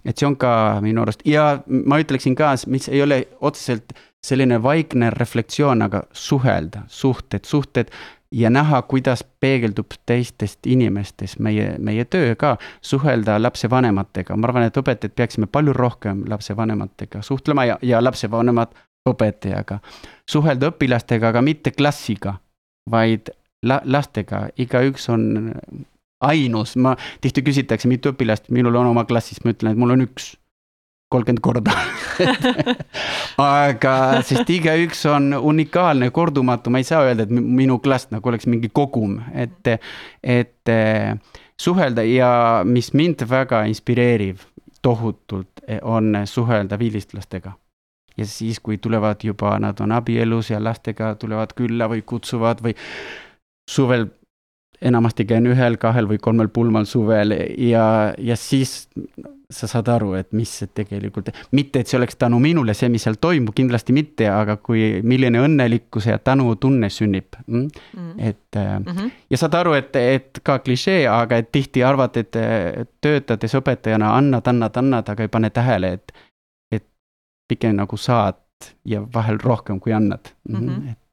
[0.05, 3.93] et see on ka minu arust ja ma ütleksin ka, mis ei ole otseselt
[4.25, 7.93] selline vaikne reflektsioon, aga suhelda, suhted, suhted
[8.31, 14.77] ja näha, kuidas peegeldub teistest inimestest meie, meie töö ka, suhelda lapsevanematega, ma arvan, et
[14.77, 18.75] õpetajad peaksime palju rohkem lapsevanematega suhtlema ja, ja lapsevanemad
[19.09, 19.79] õpetajaga.
[20.29, 22.35] suhelda õpilastega, aga mitte klassiga,
[22.89, 23.31] vaid
[23.65, 25.53] la-, lastega, igaüks on
[26.21, 30.05] ainus, ma, tihti küsitakse, mitu õpilast minul on oma klassis, ma ütlen, et mul on
[30.05, 30.35] üks
[31.09, 31.73] kolmkümmend korda
[33.41, 33.93] aga,
[34.25, 38.69] sest igaüks on unikaalne, kordumatu, ma ei saa öelda, et minu klass nagu oleks mingi
[38.73, 39.71] kogum, et,
[40.21, 40.73] et
[41.59, 42.31] suhelda ja
[42.67, 44.43] mis mind väga inspireerib
[44.81, 47.51] tohutult, on suhelda vilistlastega.
[48.17, 52.75] ja siis, kui tulevad juba, nad on abielus ja lastega tulevad külla või kutsuvad või
[53.69, 54.09] suvel
[54.81, 58.87] enamasti käin ühel, kahel või kolmel pulmal suvel ja, ja siis
[59.49, 63.01] sa saad aru, et mis see tegelikult, mitte et see oleks tänu minule, see, mis
[63.05, 67.65] seal toimub, kindlasti mitte, aga kui, milline õnnelikkuse ja tänutunne sünnib mm?.
[67.97, 68.11] Mm.
[68.17, 69.11] et mm -hmm.
[69.29, 72.37] ja saad aru, et, et ka klišee, aga et tihti arvad, et
[73.01, 76.13] töötades õpetajana annad, annad, annad, aga ei pane tähele, et,
[76.71, 76.85] et
[77.47, 78.37] pigem nagu saad
[78.85, 80.55] ja vahel rohkem, kui annad mm.
[80.55, 80.91] -hmm.
[80.91, 81.08] et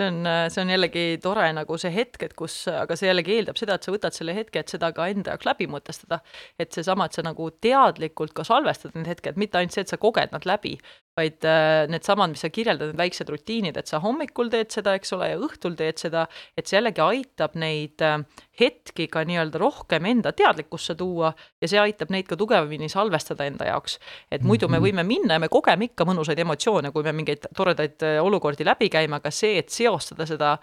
[0.00, 3.58] see on, see on jällegi tore nagu see hetk, et kus, aga see jällegi eeldab
[3.60, 6.20] seda, et sa võtad selle hetke, et seda ka enda jaoks läbi mõtestada.
[6.58, 10.00] et seesama, et sa nagu teadlikult ka salvestad need hetked, mitte ainult see, et sa
[10.00, 10.76] koged nad läbi,
[11.18, 15.12] vaid äh, needsamad, mis sa kirjeldad, need väiksed rutiinid, et sa hommikul teed seda, eks
[15.16, 16.26] ole, ja õhtul teed seda,
[16.58, 18.20] et see jällegi aitab neid äh,
[18.60, 23.68] hetki ka nii-öelda rohkem enda teadlikkusse tuua ja see aitab neid ka tugevamini salvestada enda
[23.70, 23.98] jaoks.
[24.30, 24.86] et muidu me mhm.
[24.86, 28.90] võime minna ja me kogeme ikka mõnusaid emotsioone, kui me mingeid toredaid äh, olukordi läbi
[28.92, 30.56] käime, aga see, et seostada seda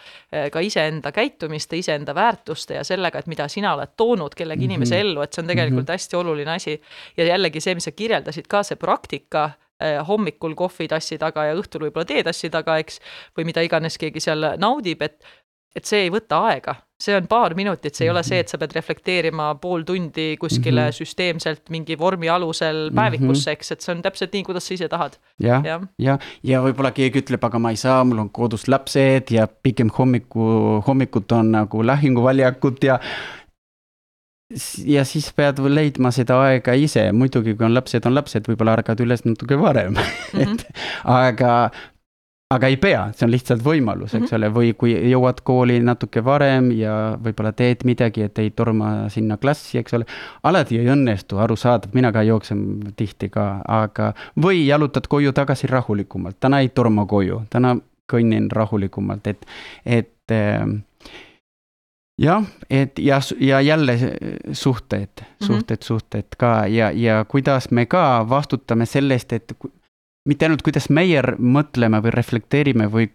[0.52, 4.74] ka iseenda käitumiste, iseenda väärtuste ja sellega, et mida sina oled toonud kellegi mm -hmm.
[4.74, 5.92] inimese ellu, et see on tegelikult mm -hmm.
[5.92, 6.82] hästi oluline asi.
[7.18, 11.84] ja jällegi see, mis sa kirjeldasid ka, see praktika Eh, hommikul kohvitassi taga ja õhtul
[11.86, 12.96] võib-olla teetassi taga, eks,
[13.38, 15.22] või mida iganes keegi seal naudib, et
[15.78, 18.58] et see ei võta aega, see on paar minutit, see ei ole see, et sa
[18.58, 20.98] pead reflekteerima pool tundi kuskile mm -hmm.
[20.98, 25.18] süsteemselt mingi vormi alusel päevikusse, eks, et see on täpselt nii, kuidas sa ise tahad.
[25.40, 29.32] jah, ja, ja, ja võib-olla keegi ütleb, aga ma ei saa, mul on kodus lapsed
[29.32, 33.00] ja pigem hommiku, hommikud on nagu lahinguväljakud ja
[34.86, 39.04] ja siis pead leidma seda aega ise, muidugi kui on lapsed, on lapsed, võib-olla ärkad
[39.04, 39.94] üles natuke varem.
[39.94, 40.00] Mm,
[40.34, 40.54] -hmm.
[40.54, 40.66] et
[41.04, 41.70] aga,
[42.50, 44.36] aga ei pea, see on lihtsalt võimalus, eks mm -hmm.
[44.38, 49.38] ole, või kui jõuad kooli natuke varem ja võib-olla teed midagi, et ei torma sinna
[49.38, 50.06] klassi, eks ole.
[50.44, 56.40] alati ei õnnestu, arusaadav, mina ka jooksen tihti ka, aga, või jalutad koju tagasi rahulikumalt,
[56.40, 57.76] täna ei torma koju, täna
[58.08, 59.46] kõnnin rahulikumalt, et,
[59.86, 60.64] et äh,
[62.18, 63.98] jah, et ja, ja jälle
[64.52, 65.10] suhted,
[65.42, 65.84] suhted mm, -hmm.
[65.84, 69.54] suhted ka ja, ja kuidas me ka vastutame sellest, et
[70.28, 73.10] mitte ainult, kuidas meie mõtleme või reflekteerime või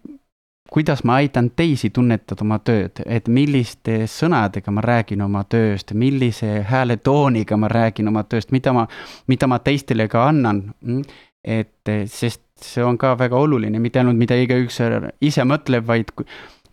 [0.72, 6.62] kuidas ma aitan teisi tunnetada oma tööd, et milliste sõnadega ma räägin oma tööst, millise
[6.68, 8.87] hääletooniga ma räägin oma tööst, mida ma,
[9.29, 10.64] mida ma teistele ka annan.
[10.81, 11.05] Mm,
[11.44, 14.79] et sest see on ka väga oluline, mitte ainult, mida igaüks
[15.20, 16.12] ise mõtleb, vaid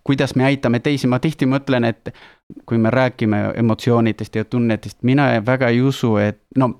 [0.05, 2.13] kuidas me aitame teisi, ma tihti mõtlen, et
[2.65, 6.77] kui me räägime emotsioonidest ja tunnetest, mina väga ei usu, et no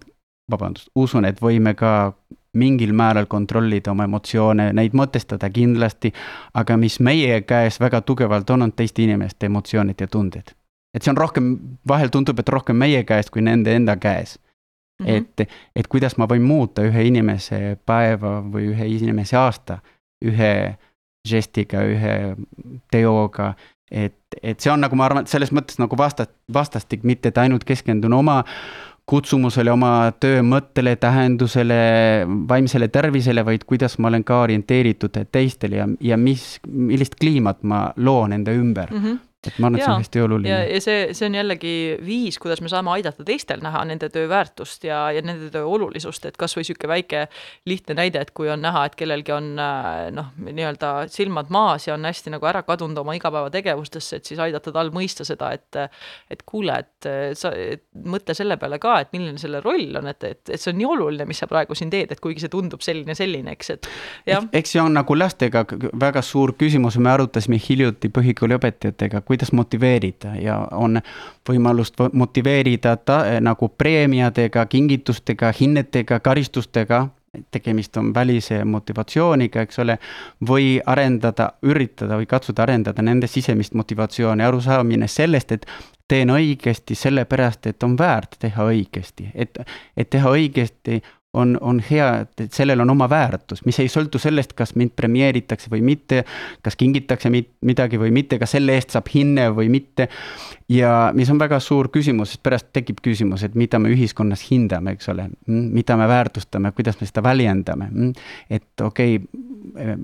[0.52, 2.14] vabandust, usun, et võime ka
[2.58, 6.14] mingil määral kontrollida oma emotsioone, neid mõtestada kindlasti,
[6.54, 10.56] aga mis meie käes väga tugevalt on, on teiste inimeste emotsioonid ja tunded.
[10.94, 11.58] et see on rohkem,
[11.88, 14.40] vahel tundub, et rohkem meie käes kui nende enda käes
[15.00, 15.06] mm.
[15.06, 15.18] -hmm.
[15.18, 19.80] et, et kuidas ma võin muuta ühe inimese päeva või ühe inimese aasta
[20.26, 20.78] ühe
[21.28, 22.36] žestiga, ühe
[22.92, 23.54] teoga.
[23.92, 27.38] et, et see on nagu ma arvan, et selles mõttes nagu vastas, vastastik, mitte et
[27.42, 28.44] ainult keskendun oma
[29.10, 31.80] kutsumusele, oma töö mõttele, tähendusele,
[32.50, 37.88] vaimsele tervisele, vaid kuidas ma olen ka orienteeritud teistele ja, ja mis, millist kliimat ma
[37.98, 39.04] loon enda ümber mm.
[39.04, 40.50] -hmm et ma arvan, et see on hästi oluline.
[40.52, 41.74] ja, see, see on jällegi
[42.06, 46.26] viis, kuidas me saame aidata teistel näha nende töö väärtust ja, ja nende töö olulisust,
[46.28, 47.22] et kasvõi niisugune väike
[47.70, 51.96] lihtne näide, et kui on näha, et kellelgi on äh, noh, nii-öelda silmad maas ja
[51.96, 55.80] on hästi nagu ära kadunud oma igapäevategevustesse, et siis aidata tal mõista seda, et
[56.30, 60.24] et kuule, et sa et mõtle selle peale ka, et milline selle roll on, et,
[60.28, 62.84] et, et see on nii oluline, mis sa praegu siin teed, et kuigi see tundub
[62.86, 63.90] selline, selline, eks, et
[64.28, 64.46] jah.
[64.56, 65.64] eks see on nagu lastega
[66.00, 70.98] väga suur küsimus, me arutasime hiljuti põhikooli õpetajatega kuidas motiveerida ja on
[71.50, 77.08] võimalust motiveerida ta nagu preemiadega, kingitustega, hinnetega, karistustega.
[77.52, 80.00] tegemist on välise motivatsiooniga, eks ole,
[80.50, 85.68] või arendada, üritada või katsuda arendada nende sisemist motivatsiooni, arusaamine sellest, et
[86.08, 89.62] teen õigesti sellepärast, et on väärt teha õigesti, et,
[89.98, 92.08] et teha õigesti on, on hea,
[92.42, 96.24] et sellel on oma väärtus, mis ei sõltu sellest, kas mind premeeritakse või mitte,
[96.66, 100.08] kas kingitakse midagi või mitte, kas selle eest saab hinne või mitte.
[100.70, 104.96] ja mis on väga suur küsimus, sest pärast tekib küsimus, et mida me ühiskonnas hindame,
[104.98, 108.14] eks ole, mida me väärtustame, kuidas me seda väljendame.
[108.50, 109.96] et okei okay,,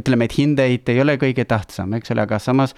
[0.00, 2.74] ütleme, et hindeid ei ole kõige tähtsam, eks ole, aga samas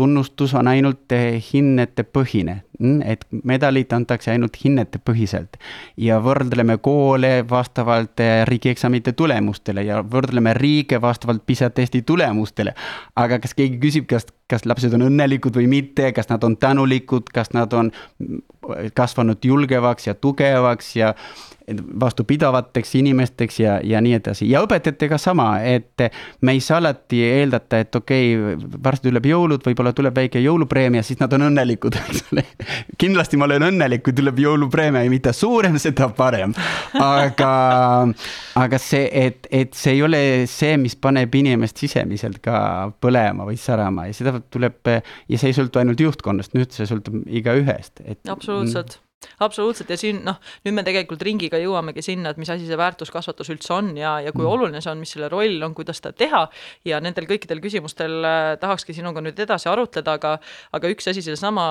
[0.00, 1.12] tunnustus on ainult
[1.52, 5.58] hinnete põhine, mm, et medalid antakse ainult hinnete põhiselt.
[6.00, 12.74] ja võrdleme koole vastavalt eh, riigieksamite tulemustele ja võrdleme riike vastavalt PISA testi tulemustele.
[13.16, 17.28] aga kas keegi küsib, kas, kas lapsed on õnnelikud või mitte, kas nad on tänulikud,
[17.34, 17.92] kas nad on
[18.94, 21.14] kasvanud julgevaks ja tugevaks ja
[22.00, 26.02] vastupidavateks inimesteks ja, ja nii edasi ja õpetajatega sama, et
[26.46, 31.02] me ei saa alati eeldata, et okei okay,, varsti tuleb jõulud, võib-olla tuleb väike jõulupreemia,
[31.06, 32.44] siis nad on õnnelikud, eks ole.
[33.00, 36.54] kindlasti ma olen õnnelik, kui tuleb jõulupreemia ja mida suurem, seda parem.
[37.00, 37.52] aga,
[38.60, 43.60] aga see, et, et see ei ole see, mis paneb inimest sisemiselt ka põlema või
[43.60, 48.22] särama ja seda tuleb ja see ei sõltu ainult juhtkonnast, nüüd see sõltub igaühest, et.
[48.30, 49.00] absoluutselt
[49.40, 53.50] absoluutselt ja siin noh, nüüd me tegelikult ringiga jõuamegi sinna, et mis asi see väärtuskasvatus
[53.52, 54.50] üldse on ja, ja kui mm.
[54.54, 56.42] oluline see on, mis selle roll on, kuidas seda teha.
[56.88, 60.34] ja nendel kõikidel küsimustel äh, tahakski sinuga nüüd edasi arutleda, aga,
[60.76, 61.64] aga üks asi sellesama,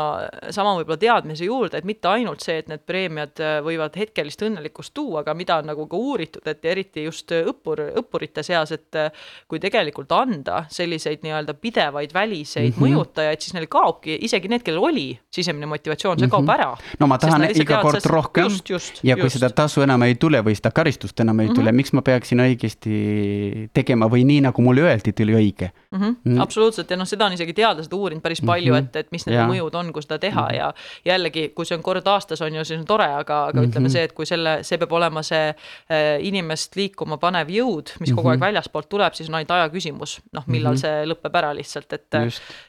[0.53, 4.93] sama võib-olla teadmise juurde, et mitte ainult see, et need preemiad äh, võivad hetkelist õnnelikkust
[4.93, 9.09] tuua, aga mida on nagu ka uuritud, et eriti just õppur, õppurite seas, et äh,
[9.49, 12.85] kui tegelikult anda selliseid nii-öelda pidevaid väliseid mm -hmm.
[12.85, 16.45] mõjutajaid, siis neil kaobki, isegi need, kellel oli sisemine motivatsioon, see mm -hmm.
[16.45, 16.77] kaob ära.
[16.99, 18.09] no ma tahan tahan iga kord sest...
[18.11, 19.37] rohkem just, just, ja kui just.
[19.39, 21.61] seda tasu enam ei tule või seda karistust enam ei mm -hmm.
[21.61, 25.99] tule, miks ma peaksin õigesti tegema või nii, nagu mulle öeldi, tuli õige mm.
[25.99, 26.15] -hmm.
[26.23, 26.41] Mm.
[26.41, 28.89] absoluutselt ja noh, seda on isegi teadlased uurinud päris palju mm, -hmm.
[28.89, 29.47] et, et mis need ja.
[29.47, 30.57] mõjud on, kui seda teha mm -hmm.
[30.57, 30.73] ja
[31.13, 33.69] jällegi, kui see on kord aastas, on ju, siis on tore, aga, aga mm -hmm.
[33.69, 38.11] ütleme see, et kui selle, see peab olema see äh, inimest liikuma panev jõud, mis
[38.11, 38.31] kogu mm -hmm.
[38.31, 40.81] aeg väljaspoolt tuleb, siis on ainult aja küsimus, noh, millal mm -hmm.
[40.81, 42.07] see lõpeb ära lihtsalt, et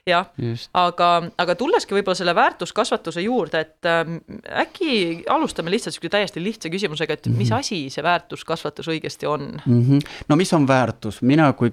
[0.07, 0.27] jah,
[0.75, 4.21] aga, aga tulleski võib-olla selle väärtuskasvatuse juurde, et äh,
[4.61, 7.59] äkki alustame lihtsalt sihuke täiesti lihtsa küsimusega, et mis mhm.
[7.59, 9.83] asi see väärtuskasvatus õigesti on mm?
[9.83, 10.11] -hmm.
[10.29, 11.73] no mis on väärtus, mina kui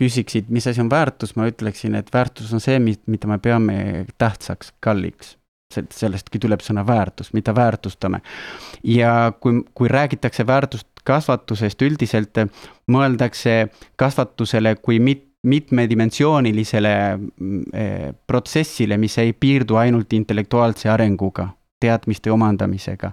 [0.00, 4.72] küsiksid, mis asi on väärtus, ma ütleksin, et väärtus on see, mida me peame tähtsaks,
[4.80, 5.36] kalliks
[5.72, 8.20] sellestki tuleb sõna väärtus, mida väärtustame.
[8.84, 12.38] ja kui, kui räägitakse väärtust kasvatusest, üldiselt
[12.86, 21.48] mõeldakse kasvatusele kui mit-, mitmedimensioonilisele mm, eh, protsessile, mis ei piirdu ainult intellektuaalse arenguga
[21.82, 23.12] teadmiste omandamisega.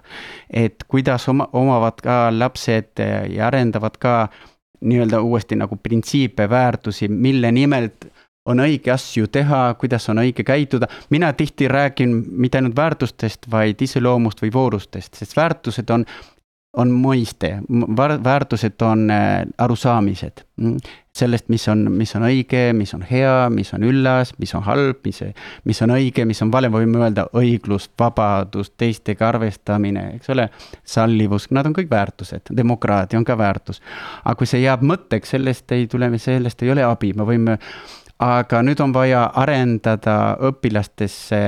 [0.50, 3.02] et kuidas oma, omavad ka lapsed
[3.34, 4.14] ja arendavad ka
[4.80, 8.06] nii-öelda uuesti nagu printsiipe, väärtusi, mille nimelt
[8.48, 10.88] on õige asju teha, kuidas on õige käituda.
[11.10, 16.06] mina tihti räägin mitte ainult väärtustest, vaid iseloomust või voorustest, sest väärtused on
[16.78, 17.56] on mõiste,
[18.24, 20.76] väärtused on äh, arusaamised mm.
[21.16, 25.00] sellest, mis on, mis on õige, mis on hea, mis on üllas, mis on halb,
[25.04, 25.18] mis,
[25.66, 30.46] mis on õige, mis on vale, võime öelda õiglus, vabadus, teistega arvestamine, eks ole.
[30.86, 33.82] sallivus, nad on kõik väärtused, demokraatia on ka väärtus.
[34.24, 37.58] aga kui see jääb mõtteks, sellest ei tule, sellest ei ole abi, me võime
[38.20, 41.40] aga nüüd on vaja arendada õpilastesse,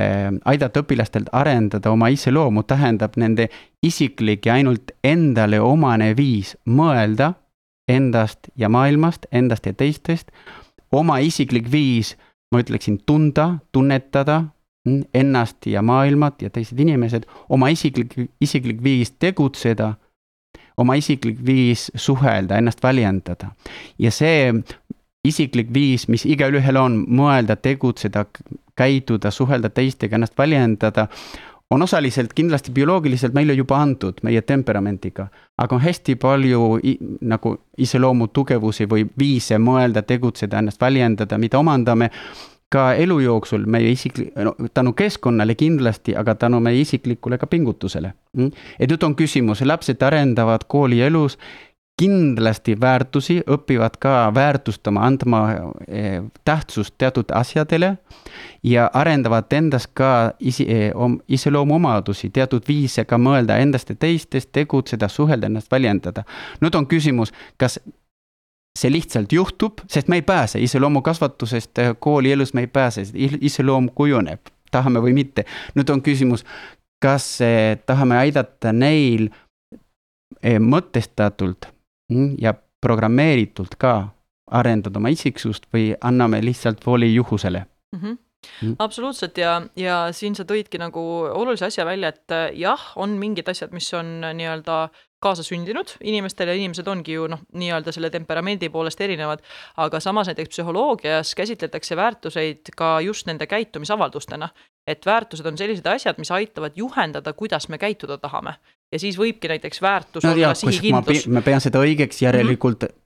[0.49, 3.49] aidata õpilastel arendada oma iseloomu, tähendab nende
[3.85, 7.35] isiklik ja ainult endale omane viis mõelda
[7.93, 10.31] endast ja maailmast, endast ja teistest.
[10.93, 12.17] oma isiklik viis,
[12.53, 14.45] ma ütleksin, tunda, tunnetada
[15.15, 19.95] ennast ja maailmat ja teised inimesed, oma isiklik, isiklik viis tegutseda
[20.77, 23.53] oma isiklik viis suhelda, ennast väljendada.
[23.99, 24.53] ja see
[25.25, 28.27] isiklik viis, mis igaühel on, mõelda, tegutseda,
[28.79, 31.07] käituda, suhelda teistega, ennast väljendada,
[31.71, 36.81] on osaliselt kindlasti bioloogiliselt meile juba antud meie temperamendiga, aga on hästi palju
[37.33, 42.11] nagu iseloomu tugevusi või viise mõelda, tegutseda, ennast väljendada, mida omandame
[42.73, 48.15] ka elu jooksul meie isiklik, no tänu keskkonnale kindlasti, aga tänu meie isiklikule ka pingutusele.
[48.37, 48.53] Mm?
[48.79, 51.39] et nüüd on küsimus, lapsed arendavad koolielus
[52.01, 55.41] kindlasti väärtusi, õpivad ka väärtustama, andma
[55.89, 57.97] eh, tähtsust teatud asjadele
[58.63, 60.93] ja arendavad endas ka isi, eh,
[61.29, 66.25] iseloomuomadusi, teatud viise ka mõelda endast ja teistest, tegutseda, suhelda, ennast väljendada.
[66.61, 67.79] nüüd on küsimus, kas
[68.79, 73.05] see lihtsalt juhtub, sest me ei pääse iseloomukasvatusest eh, koolielus, me ei pääse,
[73.41, 75.45] iseloom kujuneb, tahame või mitte.
[75.75, 76.47] nüüd on küsimus,
[77.03, 77.39] kas
[77.87, 79.29] tahame aidata neil
[80.43, 81.67] mõtestatult
[82.39, 84.09] ja programmeeritult ka
[84.51, 88.01] arendada oma isiksust või anname lihtsalt vooli juhusele mm.
[88.01, 88.19] -hmm.
[88.63, 88.77] Mm.
[88.79, 93.73] absoluutselt ja, ja siin sa tõidki nagu olulise asja välja, et jah, on mingid asjad,
[93.73, 94.89] mis on nii-öelda
[95.23, 99.43] kaasasündinud inimestel ja inimesed ongi ju noh, nii-öelda selle temperamendi poolest erinevad,
[99.83, 104.49] aga samas näiteks psühholoogias käsitletakse väärtuseid ka just nende käitumisavaldustena.
[104.87, 108.55] et väärtused on sellised asjad, mis aitavad juhendada, kuidas me käituda tahame.
[108.93, 111.29] ja siis võibki näiteks väärtus no, olla sihikindlus.
[111.29, 113.03] ma pean seda õigeks, järelikult mm -hmm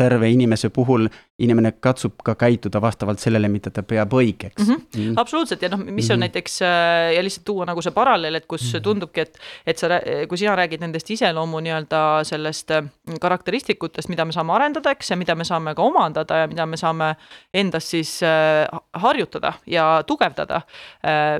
[0.00, 1.08] terve inimese puhul
[1.40, 4.74] inimene katsub ka käituda vastavalt sellele, mida ta peab õigeks mm.
[4.74, 4.98] -hmm.
[5.00, 5.18] Mm.
[5.20, 6.20] absoluutselt ja noh, mis on mm -hmm.
[6.26, 8.82] näiteks äh, ja lihtsalt tuua nagu see paralleel, et kus mm -hmm.
[8.82, 9.88] tundubki, et, et sa,
[10.28, 12.84] kui sina räägid nendest iseloomu nii-öelda sellest äh,
[13.20, 16.76] karakteristikutest, mida me saame arendada, eks, ja mida me saame ka omandada ja mida me
[16.76, 17.14] saame
[17.54, 20.60] endas siis äh, harjutada ja tugevdada,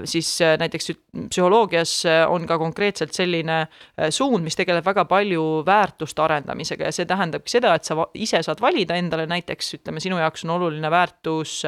[0.05, 0.93] siis näiteks
[1.29, 3.67] psühholoogias on ka konkreetselt selline
[4.11, 8.50] suund, mis tegeleb väga palju väärtuste arendamisega ja see tähendabki seda, et sa ise saad
[8.61, 11.61] valida endale näiteks, ütleme, sinu jaoks on oluline väärtus,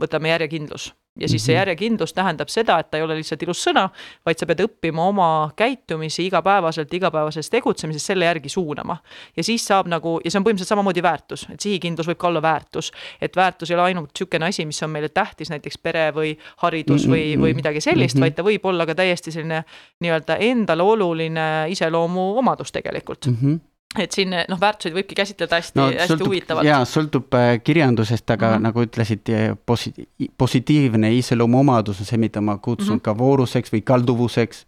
[0.00, 0.88] võtame järjekindlus
[1.18, 1.58] ja siis see mhm.
[1.58, 3.88] järjekindlus tähendab seda, et ta ei ole lihtsalt ilus sõna,
[4.26, 5.28] vaid sa pead õppima oma
[5.58, 8.98] käitumisi igapäevaselt, igapäevases tegutsemises selle järgi suunama.
[9.36, 12.42] ja siis saab nagu, ja see on põhimõtteliselt samamoodi väärtus, et sihikindlus võib ka olla
[12.42, 12.92] väärtus.
[13.20, 17.06] et väärtus ei ole ainult niisugune asi, mis on meile tähtis, näiteks pere või haridus
[17.08, 18.26] või, või midagi sellist, mhm.
[18.26, 19.64] vaid ta võib olla ka täiesti selline
[20.00, 23.36] nii-öelda endale oluline iseloomuomadus tegelikult mm.
[23.42, 23.60] -hmm
[23.96, 26.68] et siin noh, väärtuseid võibki käsitleda hästi no,, hästi sõltub, huvitavalt.
[26.68, 28.66] jaa, sõltub äh, kirjandusest, aga mm -hmm.
[28.68, 29.32] nagu ütlesid,
[29.66, 30.08] posi-,
[30.38, 33.02] positiivne iseloomuomadus on see, mida ma kutsun mm -hmm.
[33.02, 34.66] ka vooruseks või kalduvuseks.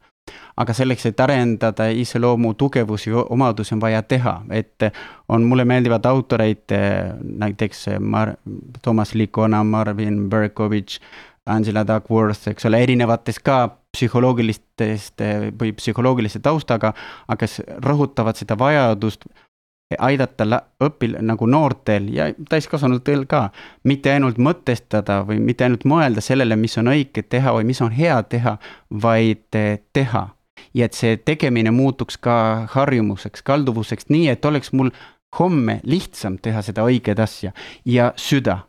[0.56, 4.82] aga selleks, et arendada iseloomu tugevusi, omadusi on vaja teha, et
[5.28, 6.70] on, mulle meeldivad autoreid,
[7.22, 8.36] näiteks Mar-,
[8.82, 11.00] Toomas Likona, Marvin Berkovitš,
[11.46, 15.22] Angela Duckworth, eks ole, erinevatest ka psühholoogilistest
[15.60, 16.92] või psühholoogilise taustaga,
[17.28, 19.26] aga kes rõhutavad seda vajadust
[19.98, 20.44] aidata
[20.84, 23.48] õpil-, nagu noortel ja täiskasvanutel ka,
[23.84, 27.90] mitte ainult mõtestada või mitte ainult mõelda sellele, mis on õige teha või mis on
[27.94, 28.58] hea teha,
[29.02, 29.58] vaid
[29.92, 30.28] teha.
[30.74, 34.90] ja et see tegemine muutuks ka harjumuseks, kalduvuseks, nii et oleks mul
[35.38, 37.52] homme lihtsam teha seda õiget asja
[37.84, 38.66] ja süda.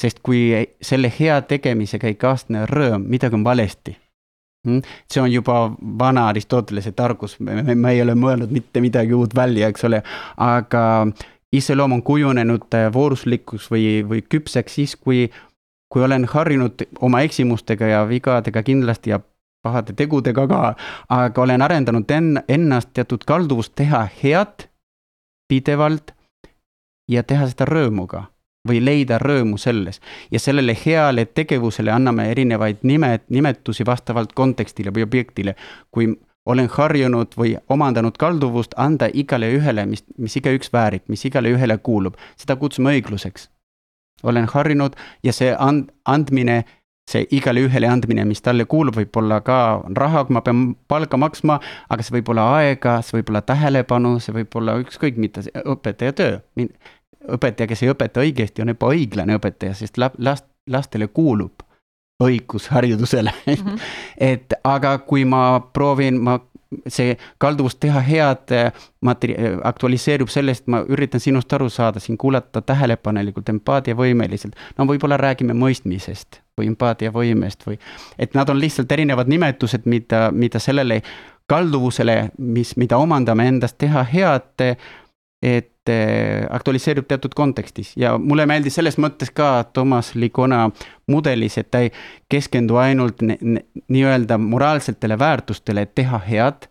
[0.00, 3.96] sest kui selle hea tegemisega ei kaasne rõõm, midagi on valesti?
[4.64, 9.84] See on juba vana Aristotelese targus, me ei ole mõelnud mitte midagi uut välja, eks
[9.88, 10.02] ole,
[10.36, 10.82] aga
[11.52, 15.26] iseloom on kujunenud äh, vooruslikuks või, või küpseks siis, kui,
[15.92, 19.20] kui olen harjunud oma eksimustega ja vigadega kindlasti ja
[19.62, 20.62] pahade tegudega ka,
[21.08, 24.68] aga olen arendanud enn-, ennast teatud kalduvust teha head
[25.50, 26.14] pidevalt
[27.10, 28.31] ja teha seda rõõmuga
[28.68, 30.00] või leida rõõmu selles.
[30.30, 35.54] ja sellele heale tegevusele anname erinevaid nimed, nimetusi vastavalt kontekstile või objektile.
[35.90, 36.14] kui
[36.46, 41.78] olen harjunud või omandanud kalduvust anda igale ühele, mis, mis igaüks väärib, mis igale ühele
[41.78, 43.48] kuulub, seda kutsume õigluseks.
[44.22, 46.64] olen harjunud ja see and-, andmine,
[47.10, 51.58] see igale ühele andmine, mis talle kuulub, võib olla ka raha, ma pean palka maksma,
[51.90, 56.12] aga see võib olla aega, see võib olla tähelepanu, see võib olla ükskõik mida, õpetaja
[56.12, 56.38] töö
[57.28, 61.62] õpetaja, kes ei õpeta õigesti, on ebaõiglane õpetaja, sest last, lastele kuulub
[62.22, 63.52] õigus haridusele mm.
[63.52, 63.78] -hmm.
[64.32, 66.38] et aga kui ma proovin, ma,
[66.86, 68.52] see kalduvus teha head
[69.04, 74.56] materi-, aktualiseerub sellest, ma üritan sinust aru saada, siin kuulata tähelepanelikult, empaatiavõimeliselt.
[74.78, 77.78] no võib-olla räägime mõistmisest või empaatiavõimest või,
[78.18, 81.02] et nad on lihtsalt erinevad nimetused, mida, mida sellele
[81.46, 84.76] kalduvusele, mis, mida omandame endast teha head,
[85.42, 87.96] et Eh, aktualiseerub teatud kontekstis.
[87.96, 90.68] Ja mulle meeldis selles mõttes ka Toomas Likona
[91.10, 91.90] mudelis, et ta ei
[92.30, 96.68] keskendu ainult nii-öelda moraalsetele väärtustele, et teha head,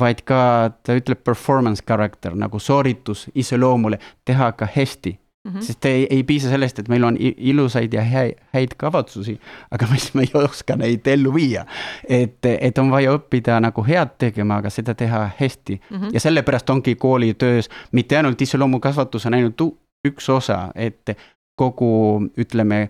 [0.00, 0.40] vaid ka
[0.82, 5.14] ta ütleb performance character nagu sooritus iseloomule, teha ka hästi
[5.44, 5.62] Mm -hmm.
[5.62, 9.96] sest ei, ei piisa sellest, et meil on ilusaid ja häid, häid kavatsusi, aga me,
[10.14, 11.64] me ei oska neid ellu viia.
[12.08, 15.96] et, et on vaja õppida nagu head tegema, aga seda teha hästi mm.
[15.96, 16.10] -hmm.
[16.12, 19.60] ja sellepärast ongi koolitöös mitte ainult iseloomukasvatus on ainult
[20.08, 21.10] üks osa, et
[21.56, 22.88] kogu ütleme,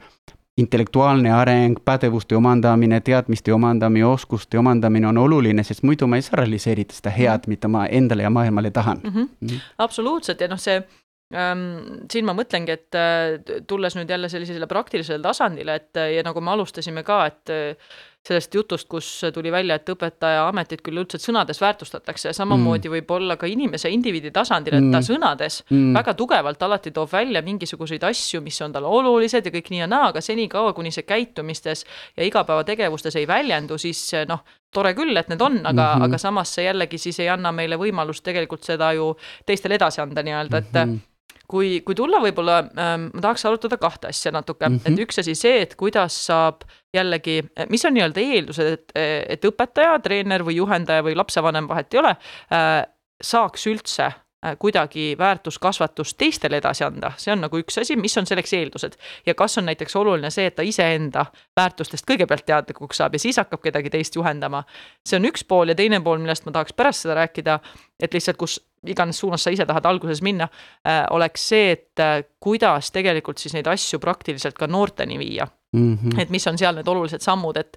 [0.59, 6.43] intellektuaalne areng, pädevuste omandamine, teadmiste omandamine, oskuste omandamine on oluline, sest muidu ma ei saa
[6.43, 7.55] realiseerida seda head, mhm.
[7.55, 9.11] mida ma endale ja maailmale tahan mm.
[9.11, 9.29] -hmm.
[9.41, 9.61] Mm -hmm.
[9.79, 10.83] absoluutselt ja noh, see
[11.31, 16.41] siin ma mõtlengi, et äh, tulles nüüd jälle sellisele praktilisele tasandile, et äh, ja nagu
[16.43, 17.93] me alustasime ka, et äh,
[18.27, 22.97] sellest jutust, kus tuli välja, et õpetaja ametit küll üldse sõnades väärtustatakse, samamoodi mm.
[22.97, 25.07] võib olla ka inimese indiviidi tasandil, et ta mm.
[25.07, 25.95] sõnades mm.
[25.97, 29.89] väga tugevalt alati toob välja mingisuguseid asju, mis on talle olulised ja kõik nii ja
[29.89, 34.43] naa, aga senikaua, kuni see käitumistes ja igapäevategevustes ei väljendu, siis noh,
[34.75, 36.09] tore küll, et need on, aga mm, -hmm.
[36.11, 39.15] aga samas see jällegi siis ei anna meile võimalust tegelikult seda ju
[39.47, 41.10] teistele edasi anda nii-öelda, et mm -hmm
[41.51, 44.95] kui, kui tulla võib-olla ähm,, ma tahaks arutada kahte asja natuke mm, -hmm.
[44.95, 47.41] et üks asi see, et kuidas saab jällegi,
[47.71, 48.97] mis on nii-öelda eeldused, et,
[49.37, 52.83] et õpetaja, treener või juhendaja või lapsevanem, vahet ei ole äh,,
[53.23, 54.11] saaks üldse
[54.47, 58.95] Äh, kuidagi väärtuskasvatust teistele edasi anda, see on nagu üks asi, mis on selleks eeldused.
[59.27, 61.27] ja kas on näiteks oluline see, et ta iseenda
[61.61, 64.63] väärtustest kõigepealt teadlikuks saab ja siis hakkab kedagi teist juhendama.
[65.05, 67.59] see on üks pool ja teine pool, millest ma tahaks pärast seda rääkida,
[68.01, 70.49] et lihtsalt kus iganes suunas sa ise tahad alguses minna
[70.87, 75.99] äh,, oleks see, et äh, kuidas tegelikult siis neid asju praktiliselt ka noorteni viia Mm
[75.99, 76.21] -hmm.
[76.21, 77.77] et mis on seal need olulised sammud, et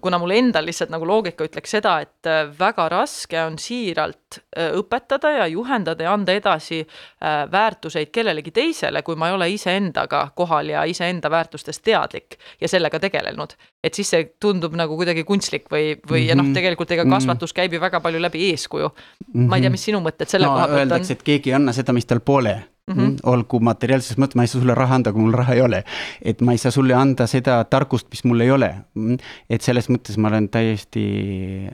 [0.00, 4.74] kuna mul endal lihtsalt nagu loogika ütleks seda, et äh, väga raske on siiralt äh,
[4.76, 10.28] õpetada ja juhendada ja anda edasi äh, väärtuseid kellelegi teisele, kui ma ei ole iseendaga
[10.36, 13.56] kohal ja iseenda väärtustest teadlik ja sellega tegelenud.
[13.84, 16.28] et siis see tundub nagu kuidagi kunstlik või, või mm -hmm.
[16.28, 16.54] ja noh, mhm.
[16.54, 17.12] tegelikult ega mhm.
[17.12, 19.40] kasvatus käib ju väga palju läbi eeskuju mm.
[19.40, 19.48] -hmm.
[19.48, 20.80] ma ei tea, mis sinu mõtted selle no, koha pealt on?
[20.80, 23.16] Öeldakse, et keegi ei anna seda, mis tal pole Mm -hmm.
[23.22, 25.84] olgu materiaalses mõttes, ma ei saa sulle raha anda, kui mul raha ei ole.
[26.22, 28.74] et ma ei saa sulle anda seda tarkust, mis mul ei ole.
[28.94, 29.14] Mhm.
[29.50, 31.04] et selles mõttes ma olen täiesti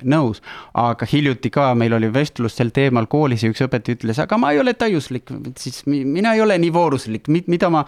[0.05, 0.43] nõus,
[0.75, 4.53] aga hiljuti ka meil oli vestlus sel teemal koolis ja üks õpetaja ütles, aga ma
[4.53, 5.25] ei ole täiuslik,
[5.59, 7.85] siis mina ei ole nii vooruslik, mida ma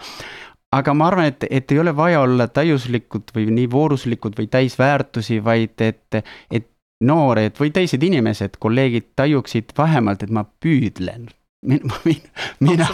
[0.71, 4.75] aga ma arvan, et, et ei ole vaja olla täiuslikud või nii vooruslikud või täis
[4.79, 6.19] väärtusi, vaid et,
[6.51, 6.67] et
[7.01, 11.29] noored või teised inimesed, kolleegid tajuksid vähemalt, et ma püüdlen
[11.63, 12.17] mina,
[12.59, 12.87] mina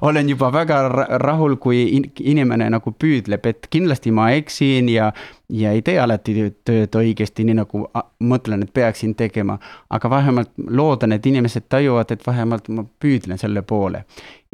[0.00, 0.80] olen juba väga
[1.22, 1.84] rahul, kui
[2.18, 5.10] inimene nagu püüdleb, et kindlasti ma eksin ja,
[5.50, 6.34] ja ei tee alati
[6.64, 7.84] tööd õigesti, nii nagu
[8.20, 9.58] mõtlen, et peaksin tegema.
[9.90, 14.04] aga vähemalt loodan, et inimesed tajuvad, et vähemalt ma püüdlen selle poole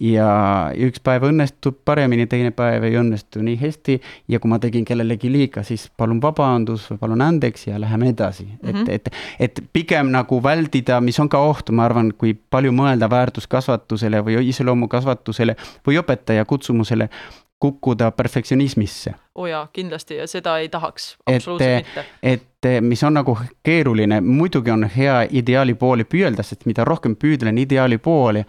[0.00, 0.28] ja
[0.76, 3.96] üks päev õnnestub paremini, teine päev ei õnnestu nii hästi
[4.32, 8.44] ja kui ma tegin kellelegi liiga, siis palun vabandus või palun andeks ja läheme edasi
[8.44, 8.68] mm.
[8.68, 8.90] -hmm.
[8.92, 13.08] et, et, et pigem nagu vältida, mis on ka oht, ma arvan, kui palju mõelda
[13.10, 15.56] väärtuskasvatusele või iseloomukasvatusele
[15.88, 17.08] või õpetaja kutsumusele,
[17.60, 19.14] kukkuda perfektsionismisse.
[19.34, 22.04] oo jaa, kindlasti ja seda ei tahaks, absoluutselt et, mitte.
[22.22, 27.58] et mis on nagu keeruline, muidugi on hea ideaali poole püüelda, sest mida rohkem püüdlen
[27.58, 28.46] ideaali poole,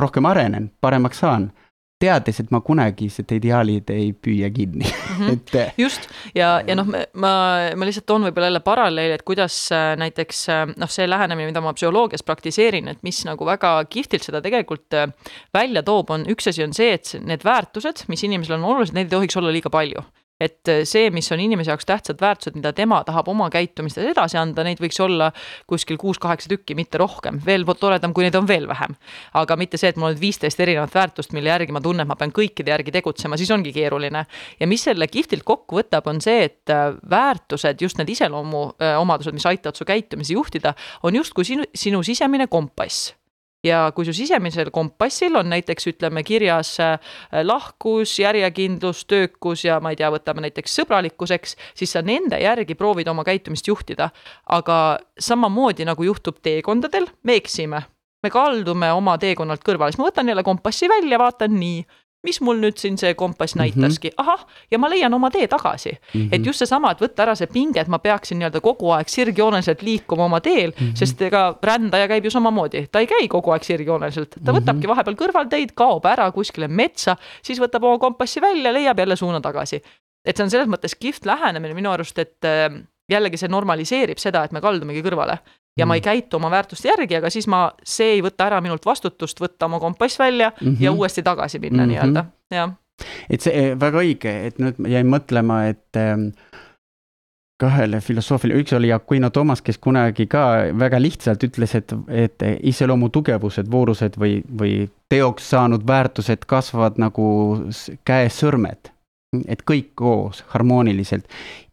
[0.00, 1.52] rohkem arenen, paremaks saan
[2.00, 5.14] teades, et ma kunagi seda ideaalid ei püüa kinni mm.
[5.16, 5.32] -hmm.
[5.36, 5.78] et.
[5.80, 7.32] Just ja, ja noh, ma,
[7.72, 11.64] ma lihtsalt toon võib-olla jälle paralleeli, et kuidas äh, näiteks äh, noh, see lähenemine, mida
[11.64, 15.08] ma psühholoogias praktiseerin, et mis nagu väga kihvtilt seda tegelikult äh,
[15.54, 19.08] välja toob, on üks asi on see, et need väärtused, mis inimesel on olulised, neid
[19.08, 20.04] ei tohiks olla liiga palju
[20.40, 24.36] et äh, see, mis on inimese jaoks tähtsad väärtused, mida tema tahab oma käitumistes edasi
[24.40, 25.30] anda, neid võiks olla
[25.70, 27.40] kuskil kuus-kaheksa tükki, mitte rohkem.
[27.46, 28.96] veel toredam, kui neid on veel vähem.
[29.34, 32.16] aga mitte see, et mul on viisteist erinevat väärtust, mille järgi ma tunnen, et ma
[32.20, 34.26] pean kõikide järgi tegutsema, siis ongi keeruline.
[34.60, 39.46] ja mis selle kihvtilt kokku võtab, on see, et äh, väärtused, just need iseloomuomadused, mis
[39.46, 43.14] aitavad su käitumisi juhtida, on justkui sinu, sinu sisemine kompass
[43.66, 46.98] ja kui su sisemisel kompassil on näiteks ütleme kirjas äh,
[47.42, 53.10] lahkus, järjekindlus, töökus ja ma ei tea, võtame näiteks sõbralikkuseks, siis sa nende järgi proovid
[53.12, 54.10] oma käitumist juhtida.
[54.46, 57.82] aga samamoodi nagu juhtub teekondadel, me eksime.
[58.22, 61.84] Me kaldume oma teekonnalt kõrvale, siis ma võtan jälle kompassi välja, vaatan nii,
[62.26, 63.62] mis mul nüüd siin see kompass mhm.
[63.62, 64.24] näitaski mm, -hmm.
[64.24, 66.20] ahah, ja ma leian oma tee tagasi mm.
[66.20, 66.28] -hmm.
[66.32, 69.82] et just seesama, et võtta ära see pinge, et ma peaksin nii-öelda kogu aeg sirgjooneliselt
[69.82, 70.96] liikuma oma teel mm, -hmm.
[70.98, 74.60] sest ega rändaja käib ju samamoodi, ta ei käi kogu aeg sirgjooneliselt, ta mm -hmm.
[74.60, 79.40] võtabki vahepeal kõrvalteid, kaob ära kuskile metsa, siis võtab oma kompassi välja, leiab jälle suuna
[79.40, 79.82] tagasi.
[80.26, 84.44] et see on selles mõttes kihvt lähenemine minu arust, et äh, jällegi see normaliseerib seda,
[84.44, 85.38] et me kaldumegi kõrvale
[85.76, 85.88] ja mm.
[85.88, 86.04] ma ei mm.
[86.04, 89.80] käitu oma väärtuste järgi, aga siis ma, see ei võta ära minult vastutust võtta oma
[89.80, 90.82] kompass välja mm -hmm.
[90.84, 91.92] ja uuesti tagasi minna mm -hmm.
[91.92, 92.72] nii-öelda, jah.
[93.30, 96.30] et see eh, väga õige, et nüüd jäin mõtlema, et ähm,
[97.60, 100.42] kahele filosoofile, üks oli Aquino Toomas, kes kunagi ka
[100.78, 107.26] väga lihtsalt ütles, et, et iseloomu tugevused, voorused või, või teoks saanud väärtused kasvavad nagu
[108.04, 108.92] käes-sõrmed.
[109.48, 111.24] et kõik koos harmooniliselt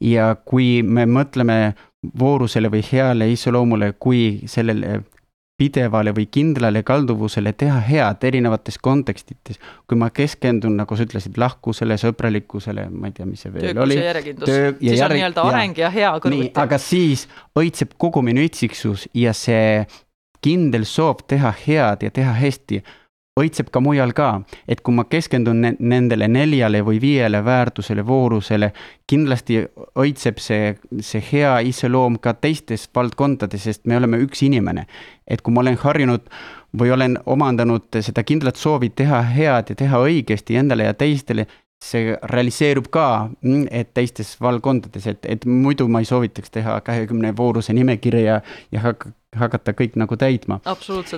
[0.02, 1.76] ja kui me mõtleme
[2.20, 5.02] voorusele või heale iseloomule kui sellele
[5.58, 9.60] pidevale või kindlale kalduvusele teha head erinevates kontekstides.
[9.88, 13.84] kui ma keskendun, nagu sa ütlesid, lahkusele, sõbralikkusele, ma ei tea, mis see veel Töökus
[13.86, 14.00] oli.
[14.46, 16.52] Töö, siis järg, on nii-öelda areng ja, ja hea kõrvuti.
[16.64, 17.28] aga siis
[17.60, 19.86] õitseb kogu minu itsiksus ja see
[20.44, 22.82] kindel soov teha head ja teha hästi
[23.40, 28.70] õitseb ka mujal ka, et kui ma keskendun ne nendele neljale või viiele väärtusele, voorusele,
[29.10, 29.64] kindlasti
[29.98, 34.86] õitseb see, see hea iseloom ka teistes valdkondades, sest me oleme üks inimene.
[35.28, 36.26] et kui ma olen harjunud
[36.78, 41.48] või olen omandanud seda kindlat soovi teha head ja teha õigesti endale ja teistele,
[41.84, 43.08] see realiseerub ka,
[43.42, 48.40] mm, et teistes valdkondades, et, et muidu ma ei soovitaks teha kahekümne vooruse nimekirja
[48.72, 50.60] ja hakka hakata kõik nagu täitma.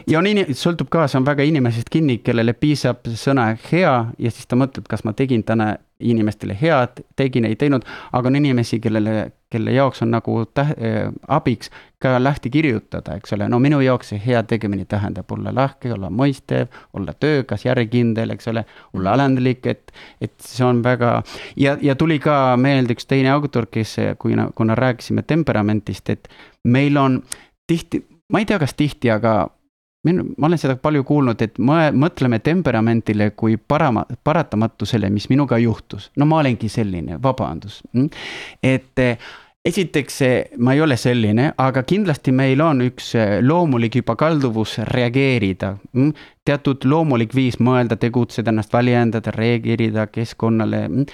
[0.08, 4.32] ja on in-, sõltub ka, see on väga inimesest kinni, kellele piisab sõna hea ja
[4.32, 8.80] siis ta mõtleb, kas ma tegin täna inimestele head, tegin, ei teinud, aga on inimesi,
[8.84, 10.74] kellele, kelle jaoks on nagu täh-,
[11.32, 11.72] abiks
[12.04, 16.12] ka lahti kirjutada, eks ole, no minu jaoks see hea tegemine tähendab olla lahke, olla
[16.14, 21.16] mõistev, olla töökas, järjekindel, eks ole, olla alandlik, et, et see on väga
[21.60, 26.30] ja, ja tuli ka meelde üks teine autor, kes, kui, kuna rääkisime temperamentist, et
[26.64, 27.22] meil on
[27.68, 29.46] tihti, ma ei tea, kas tihti, aga
[30.06, 35.58] min-, ma olen seda palju kuulnud, et me mõtleme temperamentile kui parama, paratamatusele, mis minuga
[35.62, 36.12] juhtus.
[36.18, 37.86] no ma olengi selline, vabandust.
[37.94, 38.10] Mm.
[38.64, 39.18] et eh,
[39.66, 40.20] esiteks,
[40.58, 45.76] ma ei ole selline, aga kindlasti meil on üks eh, loomulik juba kalduvus reageerida.
[45.94, 46.14] Mm.
[46.46, 51.08] teatud loomulik viis mõelda, tegutseda, ennast väljendada, reageerida keskkonnale mm.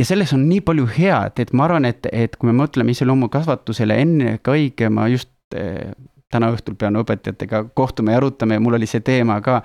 [0.00, 3.96] ja selles on nii palju head, et ma arvan, et, et kui me mõtleme iseloomukasvatusele
[4.04, 5.94] ennekõike, ma just eh,
[6.32, 9.62] täna õhtul pean õpetajatega kohtuma ja arutama ja mul oli see teema ka.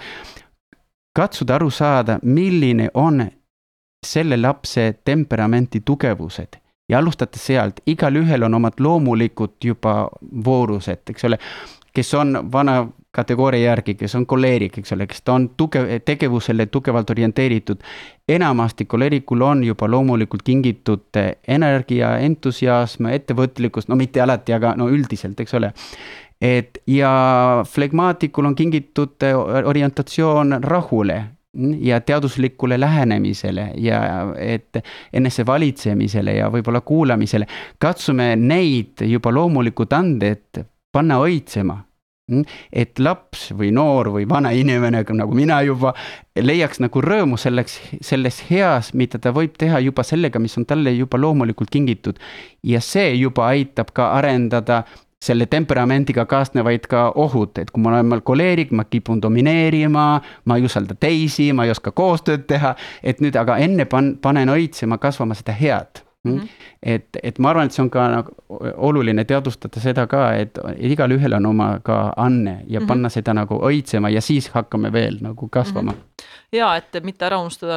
[1.16, 3.26] katsuda aru saada, milline on
[4.06, 6.61] selle lapse temperamenti tugevused
[6.92, 10.10] ja alustada sealt, igalühel on omad loomulikud juba
[10.46, 11.40] voorused, eks ole,
[11.94, 12.82] kes on vana
[13.12, 17.84] kategooria järgi, kes on koleerik, eks ole, kes ta on tugev, tegevusele tugevalt orienteeritud.
[18.30, 25.40] enamasti koleerikul on juba loomulikult kingitud energia, entusiasm, ettevõtlikkus, no mitte alati, aga no üldiselt,
[25.40, 25.74] eks ole.
[26.42, 27.12] Et ja
[27.68, 29.28] flegmaatikul on kingitud
[29.66, 31.24] orientatsioon rahule
[31.80, 34.02] ja teaduslikule lähenemisele ja
[34.40, 34.78] et
[35.14, 37.48] enesevalitsemisele ja võib-olla kuulamisele.
[37.80, 41.82] katsume neid juba loomulikud anded panna õitsema
[42.72, 45.94] et laps või noor või vana inimene, nagu mina juba,
[46.40, 50.94] leiaks nagu rõõmu selleks, selles heas, mida ta võib teha juba sellega, mis on talle
[50.96, 52.20] juba loomulikult kingitud.
[52.64, 54.84] ja see juba aitab ka arendada
[55.22, 60.06] selle temperamendiga kaasnevaid ka ohud, et kui ma olen koleerik, ma kipun domineerima,
[60.46, 64.50] ma ei usalda teisi, ma ei oska koostööd teha, et nüüd aga enne pan-, panen
[64.50, 66.48] õitsema, kasvama seda head Mm -hmm.
[66.84, 68.32] et, et ma arvan, et see on ka nagu
[68.78, 72.88] oluline teadvustada seda ka, et igalühel on oma ka anne ja mm -hmm.
[72.88, 75.98] panna seda nagu õitsema ja siis hakkame veel nagu kasvama mm.
[75.98, 76.26] -hmm.
[76.56, 77.76] Ja et mitte ära unustada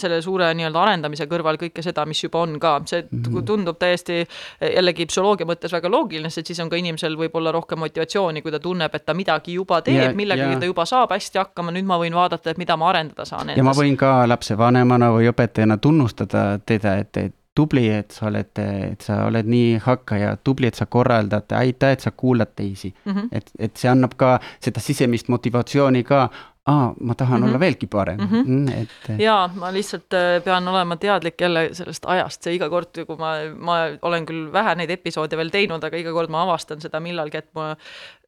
[0.00, 3.44] selle suure nii-öelda arendamise kõrval kõike seda, mis juba on ka, see -hmm.
[3.44, 4.22] tundub täiesti
[4.60, 8.60] jällegi psühholoogia mõttes väga loogiline, sest siis on ka inimesel võib-olla rohkem motivatsiooni, kui ta
[8.60, 12.14] tunneb, et ta midagi juba teeb, millegagi ta juba saab hästi hakkama, nüüd ma võin
[12.14, 13.52] vaadata, et mida ma arendada saan.
[13.56, 18.58] ja ma võin ka lapsevanemana või õpetajana tunnustada teda, et, et tubli, et sa oled,
[18.58, 23.12] et sa oled nii hakkaja, tubli, et sa korraldad, aitäh, et sa kuulad teisi mm.
[23.12, 23.28] -hmm.
[23.32, 26.28] et, et see annab ka seda sisemist motivatsiooni ka,
[26.66, 27.48] aa, ma tahan mm -hmm.
[27.48, 28.34] olla veelgi parem mhm.
[28.34, 28.66] mm.
[28.66, 28.82] -hmm.
[28.82, 29.20] et.
[29.20, 33.34] jaa, ma lihtsalt äh, pean olema teadlik jälle sellest ajast, see iga kord, kui ma,
[33.58, 37.36] ma olen küll vähe neid episoode veel teinud, aga iga kord ma avastan seda millalgi,
[37.36, 37.74] et ma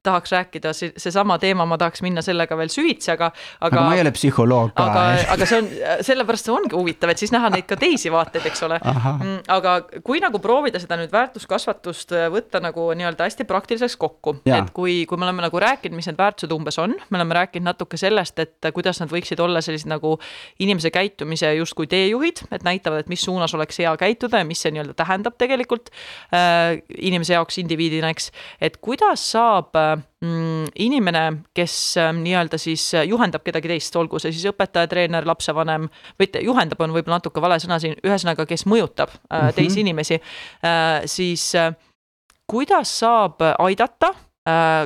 [0.02, 3.30] tahaks rääkida, see, seesama teema, ma tahaks minna sellega veel süvitsi, aga,
[3.60, 3.70] aga.
[3.70, 4.86] aga ma ei ole psühholoog ka.
[4.86, 5.70] aga, aga see on,
[6.06, 8.78] sellepärast see ongi huvitav, et siis näha neid ka teisi vaateid, eks ole.
[8.82, 9.76] Mm, aga
[10.06, 14.98] kui nagu proovida seda nüüd väärtuskasvatust äh, võtta nagu nii-öelda hästi praktiliseks kokku, et kui,
[15.08, 18.38] kui me oleme nagu rääkinud, mis need väärtused umbes on, me oleme rääkinud natuke sellest,
[18.42, 20.16] et kuidas nad võiksid olla sellised nagu
[20.62, 24.74] inimese käitumise justkui teejuhid, et näitavad, et mis suunas oleks hea käituda ja mis see
[24.74, 25.90] nii-öelda tähendab tegelikult
[26.34, 28.30] äh, inimese jaoks indiviidina, eks.
[28.60, 31.24] et kuidas saab äh, mm, inimene,
[31.56, 35.88] kes ähm, nii-öelda siis äh, juhendab kedagi teist, olgu see siis õpetaja, treener, lapsevanem
[36.20, 39.56] või juhendab, on võib-olla natuke vale sõna siin, ühesõnaga, kes mõjutab mm -hmm.
[39.56, 40.20] teisi inimesi,
[40.64, 41.52] äh, siis
[42.46, 44.14] kuidas saab aidata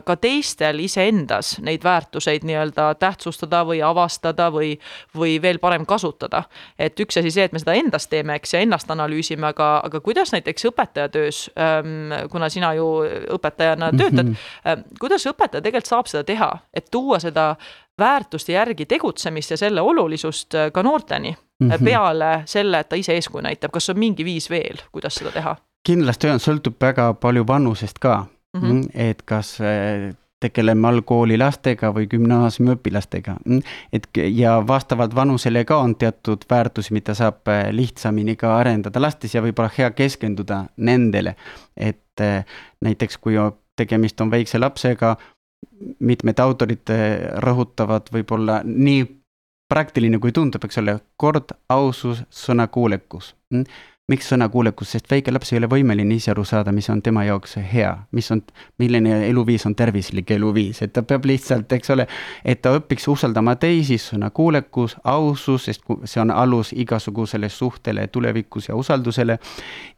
[0.05, 4.71] ka teistel iseendas neid väärtuseid nii-öelda tähtsustada või avastada või,
[5.17, 6.43] või veel parem kasutada.
[6.79, 10.01] et üks asi see, et me seda endas teeme, eks, ja ennast analüüsime, aga, aga
[10.01, 12.89] kuidas näiteks õpetajatöös, ähm, kuna sina ju
[13.37, 14.35] õpetajana töötad mm,
[14.65, 14.97] -hmm.
[15.01, 17.57] kuidas õpetaja tegelikult saab seda teha, et tuua seda
[17.99, 21.85] väärtuste järgi tegutsemist ja selle olulisust äh, ka noorteni mm -hmm.
[21.85, 25.57] peale selle, et ta ise eeskuju näitab, kas on mingi viis veel, kuidas seda teha?
[25.87, 28.25] kindlasti on, sõltub väga palju vanusest ka
[28.57, 28.61] mm.
[28.61, 28.91] -hmm.
[28.95, 33.37] et kas äh, tegeleme algkooli lastega või gümnaasiumi õpilastega.
[33.45, 33.61] Mm,
[33.93, 39.35] et ja vastavalt vanusele ka on teatud väärtusi, mida saab äh, lihtsamini ka arendada lastes
[39.35, 41.37] ja võib-olla hea keskenduda nendele.
[41.77, 42.45] et äh,
[42.81, 43.35] näiteks, kui
[43.77, 45.17] tegemist on väikse lapsega,
[46.01, 46.91] mitmed autorid
[47.45, 49.05] rõhutavad võib-olla nii
[49.69, 53.65] praktiline kui tundub, eks ole, kord, ausus, sõnakuulekus mm
[54.11, 57.57] miks sõnakuulekus, sest väike laps ei ole võimeline ise aru saada, mis on tema jaoks
[57.73, 58.43] hea, mis on,
[58.83, 62.07] milline eluviis on tervislik eluviis, et ta peab lihtsalt, eks ole,
[62.45, 68.77] et ta õpiks usaldama teisi, sõnakuulekus, ausus, sest see on alus igasugusele suhtele tulevikus ja
[68.77, 69.39] usaldusele.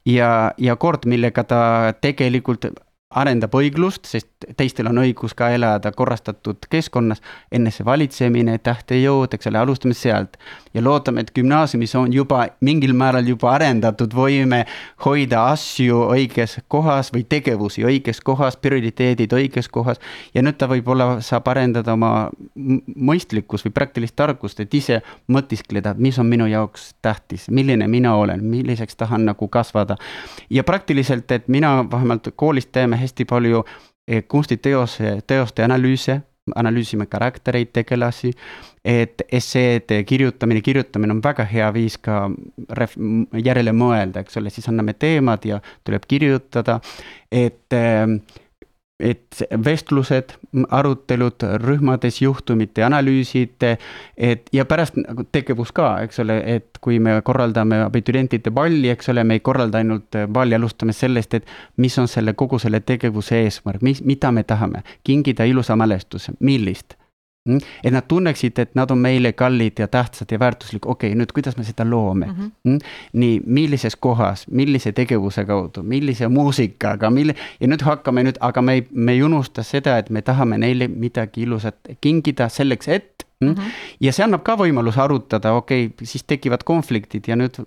[0.07, 1.63] ja, ja kord, millega ta
[2.01, 2.69] tegelikult
[3.15, 9.95] arendab õiglust, sest teistel on õigus ka elada korrastatud keskkonnas, enesevalitsemine, tähtejõud, eks ole, alustame
[9.95, 10.37] sealt.
[10.75, 14.65] ja loodame, et gümnaasiumis on juba mingil määral juba arendatud võime
[15.05, 20.01] hoida asju õiges kohas või tegevusi õiges kohas, prioriteedid õiges kohas.
[20.35, 22.31] ja nüüd ta võib-olla saab arendada oma
[22.97, 28.45] mõistlikkus või praktilist tarkust, et ise mõtiskleda, mis on minu jaoks tähtis, milline mina olen,
[28.45, 29.97] milliseks tahan nagu kasvada.
[30.51, 33.65] ja praktiliselt, et mina vähemalt koolis teeme hästi palju
[34.09, 36.21] eh, kunstiteose, teoste analüüse,
[36.59, 38.33] analüüsime karaktereid, tegelasi,
[38.85, 42.25] et esseede kirjutamine, kirjutamine on väga hea viis ka
[42.79, 42.99] ref-,
[43.39, 46.81] järele mõelda, eks ole, siis anname teemad ja tuleb kirjutada,
[47.31, 48.19] et äh,
[49.03, 50.37] et vestlused,
[50.71, 53.67] arutelud rühmades, juhtumite analüüsid,
[54.17, 59.13] et ja pärast nagu tegevus ka, eks ole, et kui me korraldame abiturientide balli, eks
[59.13, 63.43] ole, me ei korralda ainult balli, alustame sellest, et mis on selle kogu selle tegevuse
[63.43, 66.97] eesmärk, mis, mida me tahame, kingida ilusa mälestuse, millist?
[67.85, 71.33] Et nad tunneksid, et nad on meile kallid ja tähtsad ja väärtuslikud, okei okay,, nüüd
[71.35, 72.51] kuidas me seda loome mm.
[72.69, 72.79] -hmm.
[73.13, 78.73] nii, millises kohas, millise tegevuse kaudu, millise muusikaga, mille ja nüüd hakkame nüüd, aga me
[78.73, 83.55] ei, me ei unusta seda, et me tahame neile midagi ilusat kingida selleks, et mm.
[83.55, 83.81] -hmm.
[84.01, 87.61] ja see annab ka võimaluse arutada, okei okay,, siis tekivad konfliktid ja nüüd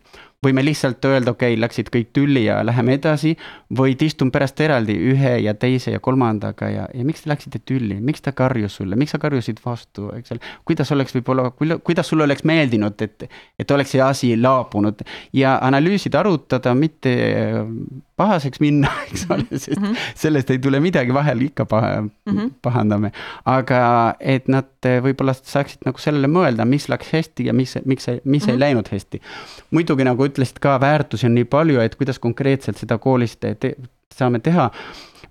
[0.45, 3.35] võime lihtsalt öelda, okei okay,, läksid kõik tülli ja läheme edasi.
[3.77, 7.97] või istun pärast eraldi ühe ja teise ja kolmandaga ja, ja miks te läksite tülli,
[8.01, 10.39] miks ta karjus sulle, miks sa karjusid vastu, eks ole.
[10.65, 11.49] kuidas oleks võib-olla,
[11.83, 13.27] kuidas sulle oleks meeldinud, et,
[13.59, 15.01] et oleks see asi laabunud
[15.33, 17.15] ja analüüsida, arutada, mitte
[18.17, 19.57] pahaseks minna, eks ole, mhm.
[19.57, 19.97] sest mm -hmm.
[20.15, 22.51] sellest ei tule midagi, vahel ikka paha mm, -hmm.
[22.61, 23.11] pahandame.
[23.45, 28.23] aga et nad võib-olla saaksid nagu sellele mõelda, mis läks hästi ja mis, miks, mis
[28.23, 28.49] mm -hmm.
[28.49, 28.59] ei mhm.
[28.59, 29.21] läinud hästi.
[29.71, 33.75] muidugi nagu ütlesid ka, väärtusi on nii palju, et kuidas konkreetselt seda koolis te,
[34.13, 34.71] saame teha.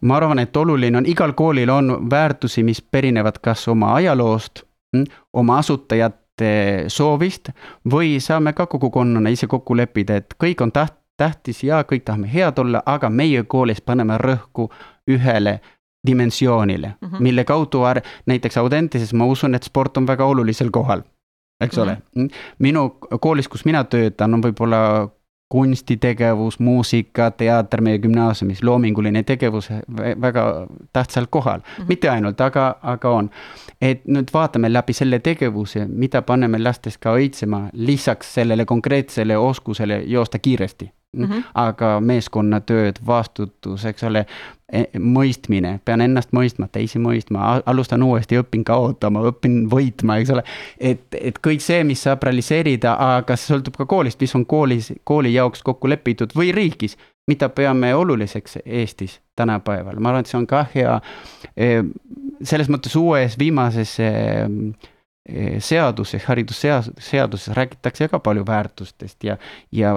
[0.00, 4.62] ma arvan, et oluline on, igal koolil on väärtusi, mis perinevad kas oma ajaloost,
[4.96, 7.48] hm, oma asutajate soovist
[7.90, 12.32] või saame ka kogukonnana ise kokku leppida, et kõik on täht-, tähtis ja kõik tahame
[12.32, 14.70] head olla, aga meie koolis paneme rõhku
[15.10, 15.60] ühele
[16.06, 17.20] dimensioonile mm, -hmm.
[17.20, 17.82] mille kaudu
[18.26, 21.02] näiteks Audentises ma usun, et sport on väga olulisel kohal
[21.60, 21.86] eks mm -hmm.
[21.86, 21.98] ole.
[22.14, 22.26] Mhm.
[22.58, 22.90] minu
[23.20, 25.08] koolis, kus mina töötan, on võib-olla
[25.48, 29.68] kunstitegevus, muusika, teater meie gümnaasiumis, loominguline tegevus
[30.20, 31.64] väga tähtsal kohal mm.
[31.82, 31.88] -hmm.
[31.88, 33.30] mitte ainult, aga, aga on.
[33.80, 40.02] et nüüd vaatame läbi selle tegevuse, mida paneme lastes ka õitsema, lisaks sellele konkreetsele oskusele
[40.06, 41.42] joosta kiiresti mm, -hmm.
[41.54, 44.24] aga meeskonnatööd, vastutus, eks ole,
[44.72, 50.44] e, mõistmine, pean ennast mõistma, teisi mõistma, alustan uuesti, õpin kaotama, õpin võitma, eks ole.
[50.80, 54.92] et, et kõik see, mis saab realiseerida, aga see sõltub ka koolist, mis on koolis,
[55.04, 60.38] kooli jaoks kokku lepitud või riigis, mida peame oluliseks Eestis tänapäeval, ma arvan, et see
[60.38, 61.00] on ka hea.
[61.56, 61.82] E,
[62.44, 63.96] selles mõttes uues viimases
[65.28, 69.38] Eh, seaduses, haridusseaduses räägitakse ka palju väärtustest ja,
[69.72, 69.94] ja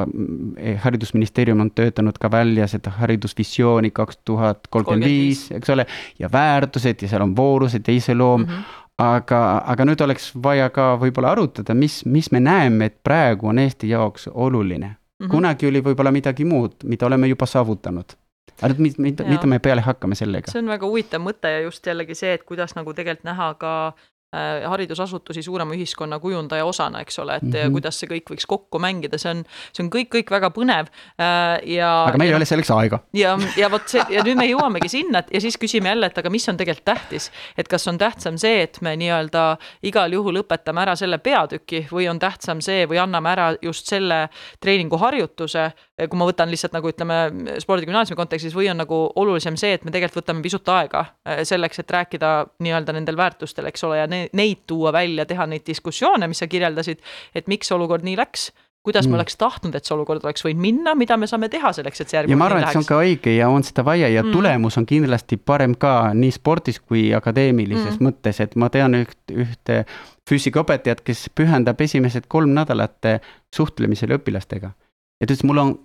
[0.58, 5.84] eh, haridusministeerium on töötanud ka välja seda haridusvisiooni kaks tuhat kolmkümmend viis, eks ole,
[6.20, 8.54] ja väärtused ja seal on voorused ja iseloom mm.
[8.54, 13.48] -hmm aga, aga nüüd oleks vaja ka võib-olla arutada, mis, mis me näeme, et praegu
[13.52, 14.96] on Eesti jaoks oluline mm.
[15.26, 15.30] -hmm.
[15.30, 18.16] kunagi oli võib-olla midagi muud, mida oleme juba saavutanud
[18.62, 20.52] aga nüüd, mida, mida me peale hakkame sellega?
[20.52, 23.94] see on väga huvitav mõte ja just jällegi see, et kuidas nagu tegelikult näha ka
[24.34, 27.72] haridusasutusi suurema ühiskonna kujundaja osana, eks ole, et mm -hmm.
[27.72, 31.64] kuidas see kõik võiks kokku mängida, see on, see on kõik, kõik väga põnev äh,
[31.78, 31.92] ja.
[32.10, 33.00] aga meil ei ole selleks aega.
[33.14, 36.18] ja, ja vot see ja nüüd me jõuamegi sinna, et ja siis küsime jälle, et
[36.18, 40.44] aga mis on tegelikult tähtis, et kas on tähtsam see, et me nii-öelda igal juhul
[40.44, 44.28] õpetame ära selle peatüki või on tähtsam see või anname ära just selle
[44.60, 47.16] treeninguharjutuse, kui ma võtan lihtsalt nagu ütleme
[47.64, 51.82] spordigümnaasiumi kontekstis või on nagu olulisem see, et me tegelikult võtame pisut aega äh, selleks,
[51.82, 56.43] et rääkida nii-öelda nendel väärtustel, eks ole, ja neid tuua välja, teha neid diskussioone, mis
[56.43, 57.02] sa kirjeldasid,
[57.36, 58.52] et miks olukord nii läks
[58.88, 59.12] kuidas mm.
[59.12, 62.12] me oleks tahtnud, et see olukord oleks võinud minna, mida me saame teha selleks, et
[62.12, 64.24] see järgmine ja ma arvan, et see on ka õige ja on seda vaja ja
[64.24, 64.32] mm.
[64.32, 68.08] tulemus on kindlasti parem ka nii spordis kui akadeemilises mm.
[68.08, 69.82] mõttes, et ma tean üht, ühte
[70.30, 73.12] füüsikaõpetajat, kes pühendab esimesed kolm nädalat
[73.56, 74.72] suhtlemisele õpilastega.
[74.72, 75.76] ja ta ütles, mul on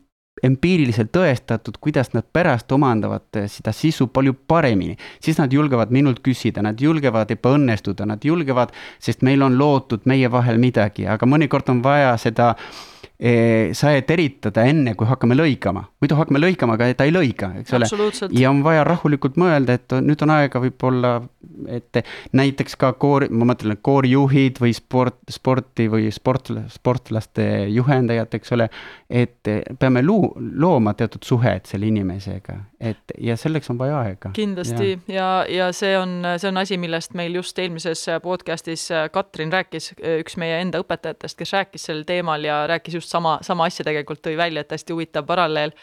[0.43, 4.97] empiiriliselt tõestatud, kuidas nad pärast omandavad eh, seda sisu palju paremini.
[5.21, 10.31] siis nad julgevad minult küsida, nad julgevad ebaõnnestuda, nad julgevad, sest meil on loodud meie
[10.33, 12.55] vahel midagi, aga mõnikord on vaja seda
[13.23, 15.85] Eh, saed eritada enne, kui hakkame lõikama.
[16.03, 17.87] muidu hakkame lõikama, aga ta ei lõika, eks ole.
[18.35, 21.13] ja on vaja rahulikult mõelda, et nüüd on aega võib-olla,
[21.69, 22.01] et
[22.35, 28.69] näiteks ka koor, ma mõtlen, koorijuhid või sport, sporti või sport, sportlaste juhendajad, eks ole.
[29.09, 34.33] et peame luua loo-, looma teatud suhet selle inimesega, et ja selleks on vaja aega.
[34.37, 39.53] kindlasti ja, ja, ja see on, see on asi, millest meil just eelmises podcast'is Katrin
[39.53, 43.85] rääkis, üks meie enda õpetajatest, kes rääkis sel teemal ja rääkis just sama, sama asja
[43.89, 45.75] tegelikult, tõi välja, et hästi huvitav paralleel.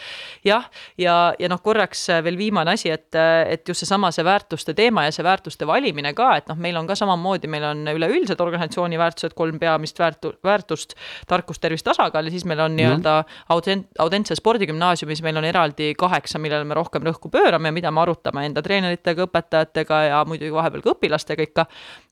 [0.47, 0.65] jah,
[0.97, 3.15] ja, ja, ja noh, korraks veel viimane asi, et,
[3.49, 6.87] et just seesama, see väärtuste teema ja see väärtuste valimine ka, et noh, meil on
[6.89, 10.95] ka samamoodi, meil on üleüldised organisatsiooni väärtused, kolm peamist väärtu-, väärtust,
[11.29, 13.39] tarkus, tervis, tasakaal ja siis meil on nii-öelda no.
[13.55, 13.89] Audent-,
[14.29, 18.43] Audentse spordigümnaasiumis meil on eraldi kaheksa, millele me rohkem rõhku pöörame ja mida me arutame
[18.45, 21.65] enda treeneritega, õpetajatega ja muidugi vahepeal ka õpilastega ikka.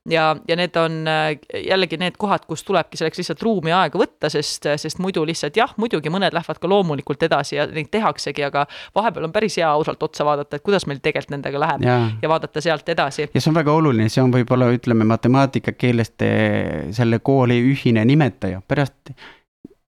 [0.10, 1.38] ja, ja need on äh,
[1.68, 5.60] jällegi need kohad, kus tulebki selleks lihtsalt ruumi ja aega võtta, sest, sest muidu lihtsalt
[5.60, 8.66] jah, muidugi mõned lähevad ka loomulikult edasi ja neid tehaksegi, aga
[8.98, 12.34] vahepeal on päris hea ausalt otsa vaadata, et kuidas meil tegelikult nendega läheb ja, ja
[12.34, 13.30] vaadata sealt edasi.
[13.30, 16.26] ja see on väga oluline, see on võib-olla ütleme matemaatika keelest
[16.98, 19.14] selle kooli ühine nimetaja, pärast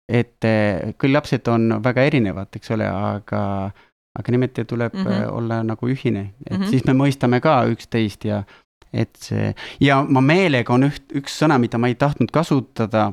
[0.09, 3.41] et eh, küll lapsed on väga erinevad, eks ole, aga,
[4.19, 5.29] aga nimetaja tuleb mm -hmm.
[5.37, 6.69] olla nagu ühine, et mm -hmm.
[6.69, 8.43] siis me mõistame ka üksteist ja
[8.93, 13.11] et see ja ma meelega on üht, üks sõna, mida ma ei tahtnud kasutada,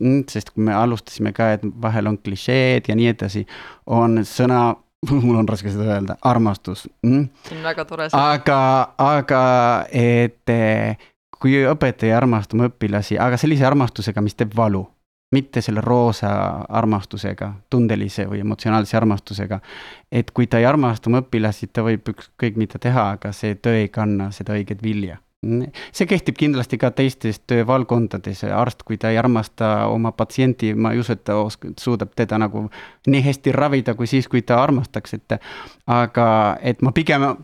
[0.00, 3.46] mm, sest kui me alustasime ka, et vahel on klišeed ja nii edasi,
[3.86, 4.74] on sõna
[5.26, 7.28] mul on raske seda öelda, armastus mm..
[7.48, 8.32] see on väga tore sõna.
[8.32, 8.60] aga,
[8.98, 9.42] aga
[9.92, 10.96] et eh,
[11.38, 14.86] kui õpetaja armastab õpilasi, aga sellise armastusega, mis teeb valu
[15.34, 16.30] mitte selle roosa
[16.68, 19.60] armastusega, tundelise või emotsionaalse armastusega.
[20.12, 23.82] et kui ta ei armasta oma õpilasi, ta võib ükskõik mida teha, aga see töö
[23.82, 25.18] ei kanna seda õiget vilja.
[25.92, 31.02] see kehtib kindlasti ka teistes töövaldkondades, arst, kui ta ei armasta oma patsienti, ma ei
[31.02, 32.68] usu, et ta osk-, suudab teda nagu
[33.06, 35.36] nii hästi ravida, kui siis, kui ta armastaks, et
[35.86, 36.28] aga
[36.62, 37.34] et ma pigem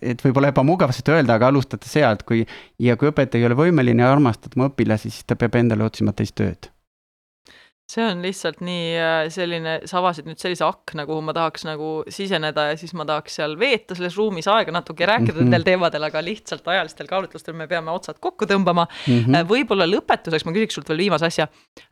[0.00, 2.44] et võib-olla ebamugav seda öelda, aga alustada sealt, kui
[2.80, 6.70] ja kui õpetaja ei ole võimeline armastama õpilasi, siis ta peab endale otsima teist tööd
[7.90, 11.90] see on lihtsalt nii äh, selline, sa avasid nüüd sellise akna, kuhu ma tahaks nagu
[12.12, 15.50] siseneda ja siis ma tahaks seal veeta selles ruumis aega natuke, rääkida mm -hmm.
[15.52, 19.18] nendel teemadel, aga lihtsalt ajalistel kaalutlustel me peame otsad kokku tõmbama mm.
[19.18, 19.50] -hmm.
[19.50, 21.48] võib-olla lõpetuseks ma küsiks sult veel viimase asja.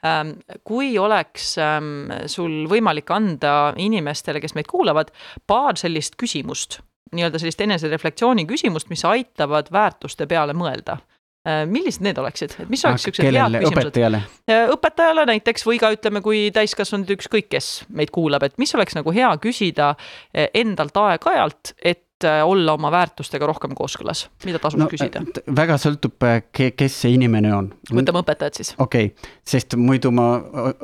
[0.06, 5.12] Ähm, kui oleks ähm, sul võimalik anda inimestele, kes meid kuulavad,
[5.46, 6.80] paar sellist küsimust,
[7.12, 11.02] nii-öelda sellist enesereflektsiooni küsimust, mis aitavad väärtuste peale mõelda
[11.42, 13.88] millised need oleksid, et mis oleks siuksed head küsimused?
[13.88, 14.20] õpetajale?
[14.46, 18.94] Äh, õpetajale näiteks või ka ütleme, kui täiskasvanud ükskõik kes meid kuulab, et mis oleks
[18.98, 24.86] nagu hea küsida äh, endalt aeg-ajalt, et olla oma väärtustega rohkem kooskõlas, mida tasub no,
[24.86, 25.24] küsida?
[25.58, 26.22] väga sõltub,
[26.54, 27.72] kes see inimene on.
[27.90, 28.70] võtame õpetajad siis.
[28.78, 30.28] okei okay., sest muidu ma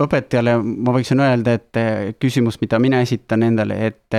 [0.03, 4.19] õpetajale, ma võiksin öelda, et küsimus, mida mina esitan endale, et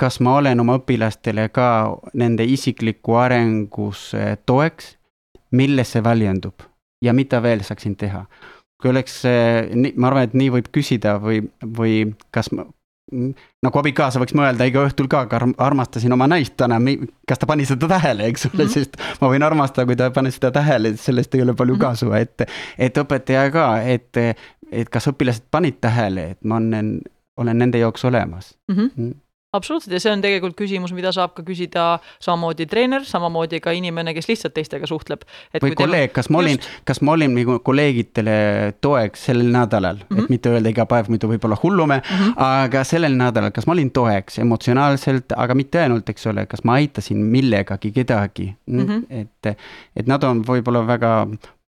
[0.00, 1.68] kas ma olen oma õpilastele ka
[2.16, 4.14] nende isikliku arengus
[4.48, 4.94] toeks
[5.54, 6.66] milles see väljendub
[7.04, 8.24] ja mida veel saaksin teha.
[8.82, 9.22] kui oleks,
[9.96, 11.38] ma arvan, et nii võib küsida või,
[11.78, 12.00] või
[12.34, 12.66] kas ma,
[13.64, 15.22] nagu abikaasa võiks mõelda iga õhtul ka,
[15.62, 16.80] armastasin oma naist täna,
[17.28, 18.74] kas ta pani seda tähele, eks ole mm, -hmm.
[18.74, 21.80] sest ma võin armastada, kui ta ei pane seda tähele, sellest ei ole palju mm
[21.80, 21.88] -hmm.
[21.88, 22.46] kasu, et,
[22.78, 24.16] et õpetaja ka, et,
[24.72, 27.00] et kas õpilased panid tähele, et ma olen,
[27.36, 28.80] olen nende jaoks olemas mhm.
[28.80, 28.90] mm.
[28.96, 29.23] -hmm
[29.54, 31.86] absoluutselt ja see on tegelikult küsimus, mida saab ka küsida
[32.22, 35.24] samamoodi treener, samamoodi ka inimene, kes lihtsalt teistega suhtleb.
[35.62, 38.36] või kolleeg, kas ma olin, kas ma olin nagu kolleegidele
[38.84, 40.18] toeks sellel nädalal mm, -hmm.
[40.18, 40.32] et mhm.
[40.36, 42.36] mitte öelda iga päev, muidu võib-olla hullume mm, -hmm.
[42.36, 46.78] aga sellel nädalal, kas ma olin toeks emotsionaalselt, aga mitte ainult, eks ole, kas ma
[46.80, 49.04] aitasin millegagi kedagi mm, -hmm.
[49.10, 49.56] et,
[49.96, 51.14] et nad on võib-olla väga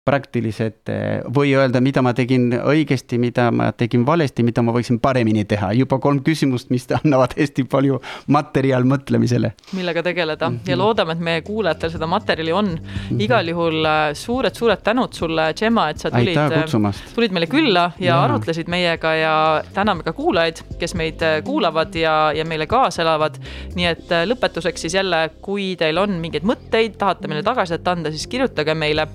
[0.10, 5.00] praktilised eh, või öelda, mida ma tegin õigesti, mida ma tegin valesti, mida ma võiksin
[5.04, 8.00] paremini teha, juba kolm küsimust, mis annavad hästi palju
[8.34, 9.54] materjal mõtlemisele.
[9.78, 10.70] millega tegeleda mm -hmm.
[10.72, 12.80] ja loodame, et meie kuulajatel seda materjali on mm.
[12.80, 13.22] -hmm.
[13.22, 18.06] igal juhul suured-suured äh, tänud sulle, Gemma, et sa tulid, äh, tulid meile külla ja,
[18.06, 23.02] ja arutlesid meiega ja täname ka kuulajaid, kes meid äh, kuulavad ja, ja meile kaasa
[23.02, 23.38] elavad.
[23.76, 28.28] nii et lõpetuseks siis jälle, kui teil on mingeid mõtteid, tahate meile tagasisidet anda, siis
[28.28, 29.08] kirjutage meile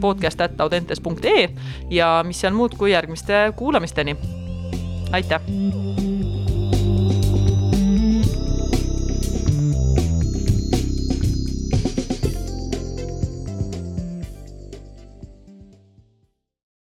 [0.00, 1.48] podcast.audentes.ee
[1.90, 4.16] ja mis seal muud kui järgmiste kuulamisteni.
[5.12, 6.05] aitäh.